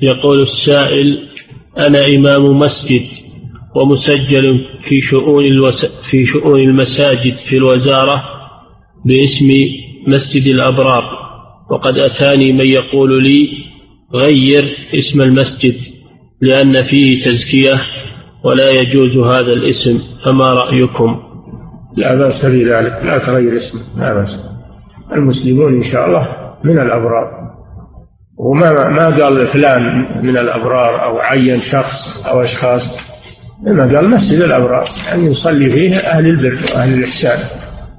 [0.02, 1.28] يقول السائل
[1.78, 3.08] أنا إمام مسجد
[3.74, 5.86] ومسجل في شؤون الوس...
[6.10, 8.24] في شؤون المساجد في الوزارة
[9.04, 9.50] باسم
[10.06, 11.04] مسجد الأبرار
[11.70, 13.48] وقد أتاني من يقول لي
[14.14, 15.74] غير اسم المسجد
[16.40, 17.82] لأن فيه تزكية
[18.44, 21.22] ولا يجوز هذا الاسم فما رأيكم؟
[21.96, 24.40] لا بأس بذلك لا تغير اسمه لا بأس.
[25.12, 26.28] المسلمون إن شاء الله
[26.64, 27.40] من الأبرار.
[28.38, 29.82] وما ما قال فلان
[30.22, 32.82] من الأبرار أو عين شخص أو أشخاص
[33.66, 37.38] إنما قال مسجد الأبرار يعني يصلي فيه أهل البر وأهل الإحسان.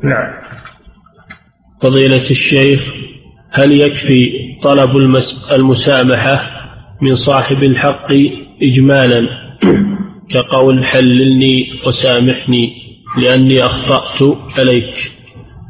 [0.04, 0.34] نعم.
[1.82, 2.80] فضيلة الشيخ
[3.52, 4.32] هل يكفي
[4.64, 4.90] طلب
[5.54, 6.42] المسامحة
[7.02, 8.08] من صاحب الحق
[8.64, 9.22] إجمالا؟
[10.34, 12.74] كقول حللني وسامحني
[13.22, 14.94] لأني أخطأت عليك.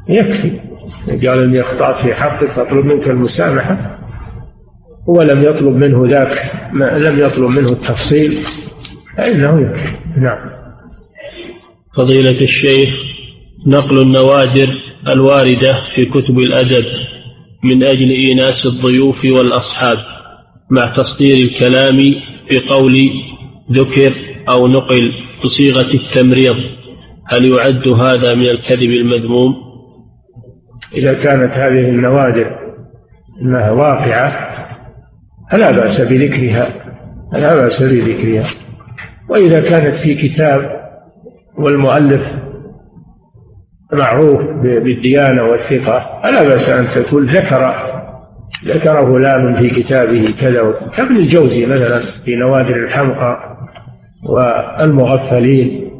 [0.10, 0.60] يكفي.
[1.08, 3.98] قال إني أخطأت في حقك فأطلب منك المسامحة.
[5.08, 8.40] ولم يطلب منه ذاك لم يطلب منه التفصيل
[9.18, 10.20] فإنه يكفي.
[10.22, 10.62] نعم.
[11.98, 12.96] فضيلة الشيخ
[13.68, 14.70] نقل النوادر
[15.08, 16.86] الواردة في كتب الأدب
[17.64, 19.98] من أجل إيناس الضيوف والأصحاب
[20.72, 21.98] مع تصدير الكلام
[22.52, 23.10] بقول
[23.72, 25.12] ذكر أو نقل
[25.44, 26.56] بصيغة التمريض.
[27.28, 29.56] هل يعد هذا من الكذب المذموم؟
[30.94, 32.58] إذا كانت هذه النوادر
[33.42, 34.52] أنها واقعة
[35.52, 36.74] فلا بأس بذكرها
[37.34, 38.44] لا بأس بذكرها.
[39.30, 40.82] وإذا كانت في كتاب
[41.58, 42.24] والمؤلف
[43.94, 47.74] معروف بالديانة والثقة فلا بأس أن تقول ذكر
[48.66, 50.90] ذكر فلان في كتابه كذا.
[50.98, 53.51] كابن الجوزي مثلا في نوادر الحمقى
[54.26, 55.92] والمغفلين.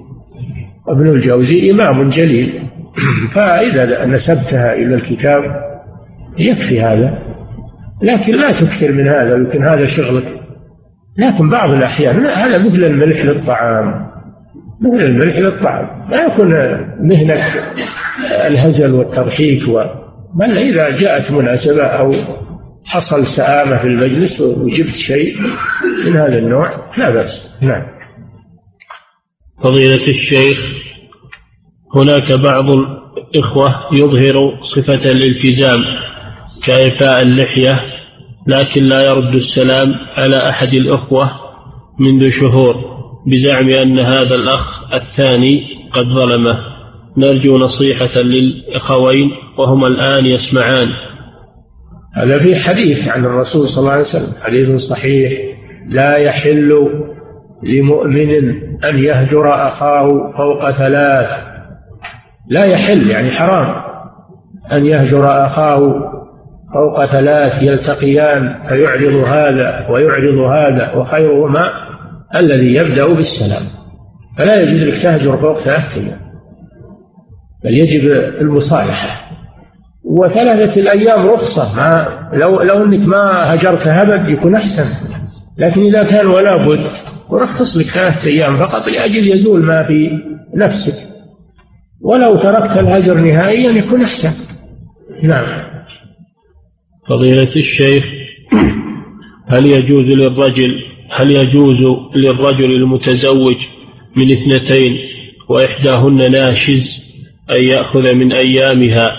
[0.88, 2.62] ابن الجوزي إمام جليل.
[3.36, 5.44] فإذا نسبتها إلى الكتاب
[6.40, 7.20] يكفي هذا.
[8.04, 10.42] لكن لا تكثر من هذا يمكن هذا شغلك.
[11.18, 14.12] لكن بعض الأحيان هذا مثل الملح للطعام.
[14.82, 15.88] مثل الملح للطعام.
[16.12, 16.50] لا يكون
[17.08, 17.44] مهنة
[18.48, 19.84] الهزل والتضحيك و...
[20.36, 22.14] بل إذا جاءت مناسبة أو
[22.86, 25.36] حصل سآمة في المجلس وجبت شيء
[26.06, 27.50] من هذا النوع لا بأس.
[27.62, 28.01] نعم.
[29.64, 30.58] فضيلة الشيخ
[31.96, 32.66] هناك بعض
[33.36, 35.84] الإخوة يظهر صفة الالتزام
[36.64, 37.82] كإعفاء اللحية
[38.48, 41.32] لكن لا يرد السلام على أحد الأخوة
[42.00, 42.76] منذ شهور
[43.28, 45.62] بزعم أن هذا الأخ الثاني
[45.92, 46.72] قد ظلمه.
[47.18, 50.90] نرجو نصيحة للأخوين وهما الآن يسمعان.
[52.16, 55.32] هذا في حديث عن الرسول صلى الله عليه وسلم حديث صحيح
[55.88, 56.72] لا يحل
[57.64, 58.32] لمؤمن
[58.86, 61.30] أن يهجر أخاه فوق ثلاث.
[62.50, 63.76] لا يحل يعني حرام
[64.74, 65.80] أن يهجر أخاه
[66.74, 71.72] فوق ثلاث يلتقيان فيعرض هذا ويعرض هذا وخيرهما
[72.36, 73.64] الذي يبدأ بالسلام.
[74.38, 76.20] فلا يجوز لك تهجر فوق ثلاث أيام
[77.64, 78.12] بل يجب
[78.42, 79.32] المصالحة.
[80.04, 84.86] وثلاثة الأيام رخصة ما لو لو أنك ما هجرت أبد يكون أحسن
[85.58, 86.88] لكن إذا كان ولا بد
[87.32, 90.10] ورخص لك ثلاثة أيام فقط لأجل يزول ما في
[90.56, 90.96] نفسك.
[92.02, 94.34] ولو تركت الهجر نهائيا يكون أحسن.
[95.24, 95.72] نعم.
[97.08, 98.06] فضيلة الشيخ
[99.48, 100.72] هل يجوز للرجل
[101.12, 103.56] هل يجوز للرجل المتزوج
[104.16, 104.98] من اثنتين
[105.50, 107.02] وإحداهن ناشز
[107.52, 109.12] أن يأخذ من أيامها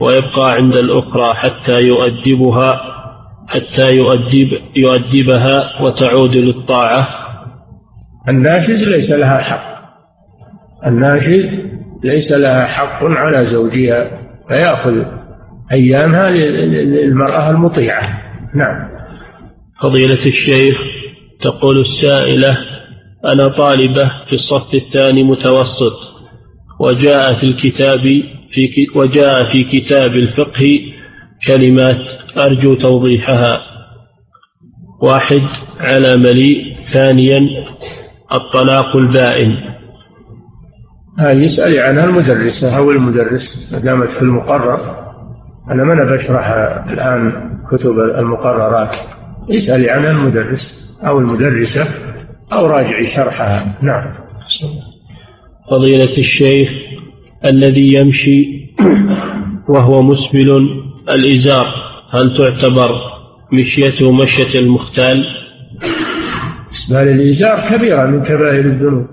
[0.00, 2.80] ويبقى عند الأخرى حتى يؤدبها
[3.48, 7.08] حتى يؤدب يؤدبها وتعود للطاعة؟
[8.28, 9.78] الناشز ليس لها حق.
[10.86, 11.68] الناشز
[12.04, 15.04] ليس لها حق على زوجها فيأخذ
[15.72, 18.02] أيامها للمرأة المطيعة.
[18.54, 18.88] نعم.
[19.80, 20.78] فضيلة الشيخ
[21.40, 22.58] تقول السائلة
[23.26, 25.98] أنا طالبة في الصف الثاني متوسط
[26.80, 28.00] وجاء في الكتاب
[28.50, 30.80] في وجاء في كتاب الفقه
[31.46, 33.60] كلمات أرجو توضيحها.
[35.02, 35.42] واحد
[35.80, 37.40] على مليء ثانيا
[38.32, 39.50] الطلاق البائن.
[41.18, 44.80] هذه يسأل عنها المدرسة أو المدرس ما دامت في المقرر.
[45.70, 46.48] أنا ما أنا بشرح
[46.90, 48.96] الآن كتب المقررات.
[49.50, 51.86] اسألي عنها المدرس أو المدرسة
[52.52, 53.78] أو راجعي شرحها.
[53.82, 54.12] نعم.
[55.70, 56.70] فضيلة الشيخ
[57.44, 58.68] الذي يمشي
[59.68, 60.68] وهو مسبل
[61.10, 61.66] الإزار
[62.10, 62.90] هل تعتبر
[63.52, 65.24] مشيته مشية المختال؟
[66.70, 69.06] إسبال الإزار كبيرة من كبائر الذنوب.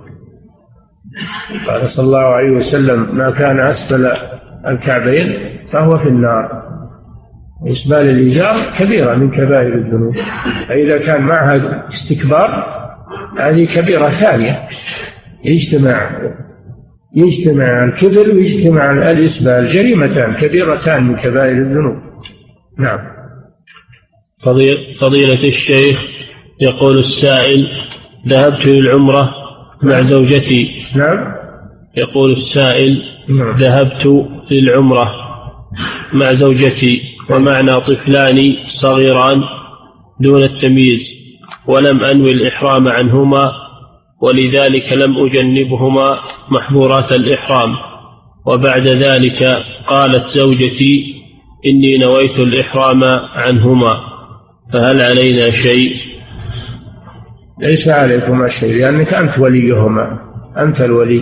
[1.67, 4.11] قال صلى الله عليه وسلم ما كان أسفل
[4.67, 5.39] الكعبين
[5.71, 6.65] فهو في النار.
[7.67, 10.15] إسبال الإزار كبيرة من كبائر الذنوب.
[10.67, 12.65] فإذا كان معها استكبار
[13.39, 14.67] هذه كبيرة ثانية.
[15.45, 16.21] يجتمع
[17.15, 21.95] يجتمع الكبر ويجتمع الإسبال جريمتان كبيرتان من كبائر الذنوب.
[22.79, 22.99] نعم.
[24.99, 26.14] فضيلة الشيخ
[26.61, 27.67] يقول السائل
[28.27, 29.33] ذهبت للعمرة
[29.83, 30.07] مع نعم.
[30.07, 31.33] زوجتي نعم
[31.97, 33.57] يقول السائل نعم.
[33.57, 35.11] ذهبت للعمرة
[36.13, 39.41] مع زوجتي ومعنا طفلان صغيران
[40.19, 41.15] دون التمييز
[41.67, 43.51] ولم أنوي الإحرام عنهما
[44.21, 46.19] ولذلك لم أجنبهما
[46.49, 47.75] محظورات الإحرام
[48.45, 51.15] وبعد ذلك قالت زوجتي
[51.65, 53.03] إني نويت الإحرام
[53.35, 53.99] عنهما
[54.73, 56.14] فهل علينا شيء
[57.59, 60.19] ليس عليكما شيء لأنك أنت وليهما
[60.57, 61.21] أنت الولي.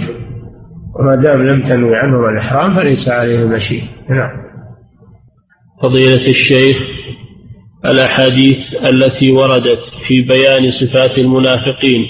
[0.99, 3.83] وما دام لم تنوي عنهما الإحرام فليس عليهما شيء.
[4.09, 4.43] نعم.
[5.83, 6.77] فضيلة الشيخ
[7.85, 8.57] الأحاديث
[8.91, 12.05] التي وردت في بيان صفات المنافقين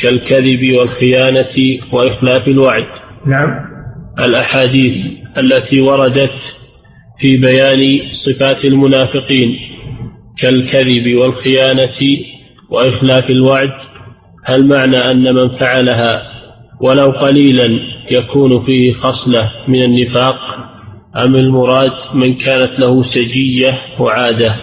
[0.00, 2.86] كالكذب والخيانة وإخلاف الوعد.
[3.26, 3.48] نعم.
[4.24, 6.56] الأحاديث التي وردت
[7.18, 9.48] في بيان صفات المنافقين
[10.38, 11.98] كالكذب والخيانة
[12.70, 13.72] وإخلاف الوعد
[14.44, 16.22] هل معنى أن من فعلها
[16.80, 17.68] ولو قليلا
[18.10, 20.36] يكون فيه خصلة من النفاق؟
[21.16, 23.70] أم المراد من كانت له سجية
[24.00, 24.54] وعادة؟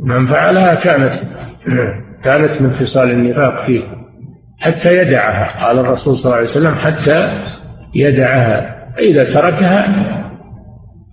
[0.00, 1.14] من فعلها كانت
[2.24, 3.82] كانت من خصال النفاق فيه
[4.60, 5.66] حتى يدعها.
[5.66, 7.42] قال الرسول صلى الله عليه وسلم حتى
[7.94, 8.78] يدعها.
[8.96, 10.14] فإذا تركها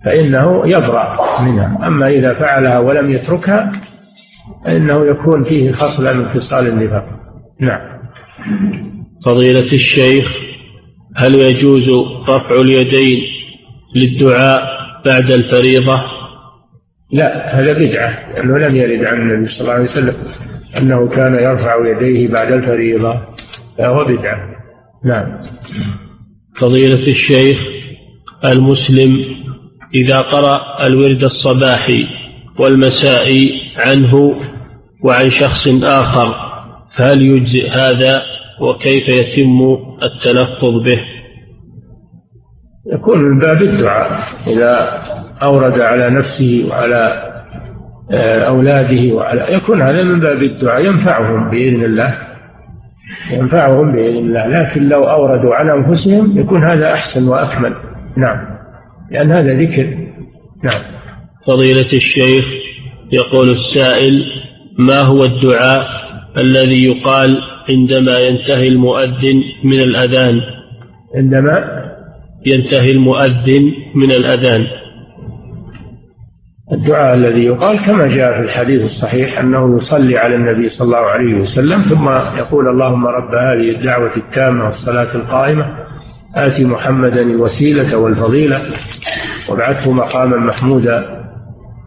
[0.04, 1.86] فإنه يبرأ منها.
[1.86, 3.72] أما إذا فعلها ولم يتركها
[4.64, 7.04] فإنه يكون فيه خصلة من خصال النفاق.
[7.60, 7.80] نعم.
[9.24, 10.38] فضيلة الشيخ
[11.16, 11.88] هل يجوز
[12.28, 13.22] رفع اليدين
[13.94, 14.62] للدعاء
[15.04, 16.02] بعد الفريضة؟
[17.12, 20.14] لا هذا بدعة لأنه لم يرد عن النبي صلى الله عليه وسلم
[20.80, 23.20] أنه كان يرفع يديه بعد الفريضة
[23.78, 24.56] فهو بدعة.
[25.04, 25.40] نعم.
[26.56, 27.60] فضيلة الشيخ
[28.44, 29.36] المسلم
[29.94, 32.04] إذا قرأ الورد الصباحي
[32.58, 34.12] والمسائي عنه
[35.04, 36.34] وعن شخص آخر
[36.96, 38.22] فهل يجزئ هذا
[38.60, 39.60] وكيف يتم
[40.02, 41.00] التلفظ به؟
[42.92, 45.02] يكون من باب الدعاء إذا
[45.42, 47.32] أورد على نفسه وعلى
[48.12, 52.18] آه، أولاده وعلى يكون هذا من باب الدعاء ينفعهم بإذن الله
[53.30, 57.74] ينفعهم بإذن الله لكن لو أوردوا على أنفسهم يكون هذا أحسن وأكمل.
[58.16, 58.46] نعم
[59.10, 59.84] لأن هذا ذكر.
[60.64, 60.82] نعم.
[61.46, 62.65] فضيلة الشيخ
[63.12, 64.24] يقول السائل
[64.78, 65.86] ما هو الدعاء
[66.38, 67.38] الذي يقال
[67.70, 70.40] عندما ينتهي المؤذن من الأذان؟
[71.16, 71.86] عندما
[72.46, 74.66] ينتهي المؤذن من الأذان.
[76.72, 81.34] الدعاء الذي يقال كما جاء في الحديث الصحيح أنه يصلي على النبي صلى الله عليه
[81.34, 82.08] وسلم ثم
[82.38, 85.64] يقول اللهم رب هذه الدعوة التامة والصلاة القائمة
[86.36, 88.62] آت محمدا الوسيلة والفضيلة
[89.48, 91.25] وابعثه مقاما محمودا.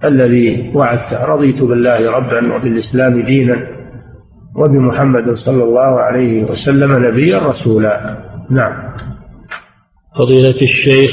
[0.05, 3.67] الذي وعدته رضيت بالله ربا وبالإسلام دينا
[4.55, 8.17] وبمحمد صلى الله عليه وسلم نبيا رسولا.
[8.49, 8.89] نعم.
[10.17, 11.11] فضيلة الشيخ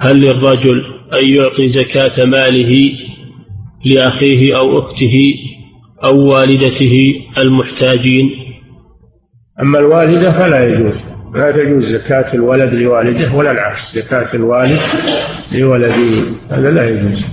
[0.00, 0.84] هل للرجل
[1.20, 2.92] أن يعطي زكاة ماله
[3.86, 5.34] لأخيه أو أخته
[6.04, 8.30] أو والدته المحتاجين؟
[9.62, 10.94] أما الوالدة فلا يجوز.
[11.34, 14.80] لا تجوز زكاة الولد لوالده ولا العكس زكاة الوالد
[15.52, 17.24] لولده هذا لا يجوز.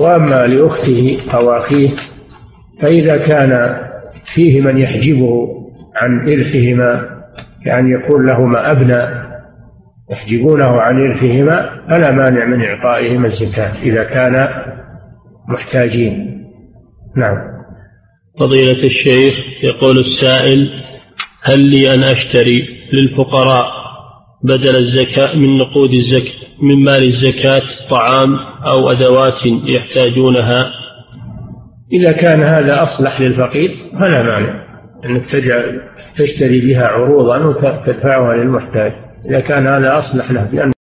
[0.00, 1.90] وأما لأخته أو أخيه
[2.82, 3.80] فإذا كان
[4.34, 5.48] فيه من يحجبه
[5.96, 7.18] عن إرثهما
[7.64, 9.28] كأن يكون لهما أبناء
[10.10, 14.48] يحجبونه عن إرثهما فلا مانع من إعطائهما الزكاة إذا كان
[15.48, 16.44] محتاجين.
[17.16, 17.36] نعم.
[18.40, 20.68] فضيلة الشيخ يقول السائل
[21.42, 22.62] هل لي أن أشتري
[22.92, 23.77] للفقراء
[24.42, 28.34] بدل الزكاة من نقود الزكاة من مال الزكاة طعام
[28.66, 30.70] أو أدوات يحتاجونها.
[31.92, 33.70] إذا كان هذا أصلح للفقير
[34.00, 34.64] فلا مانع
[35.04, 35.80] أنك تجعل
[36.16, 38.92] تشتري بها عروضا وتدفعها للمحتاج.
[39.30, 40.70] إذا كان هذا أصلح له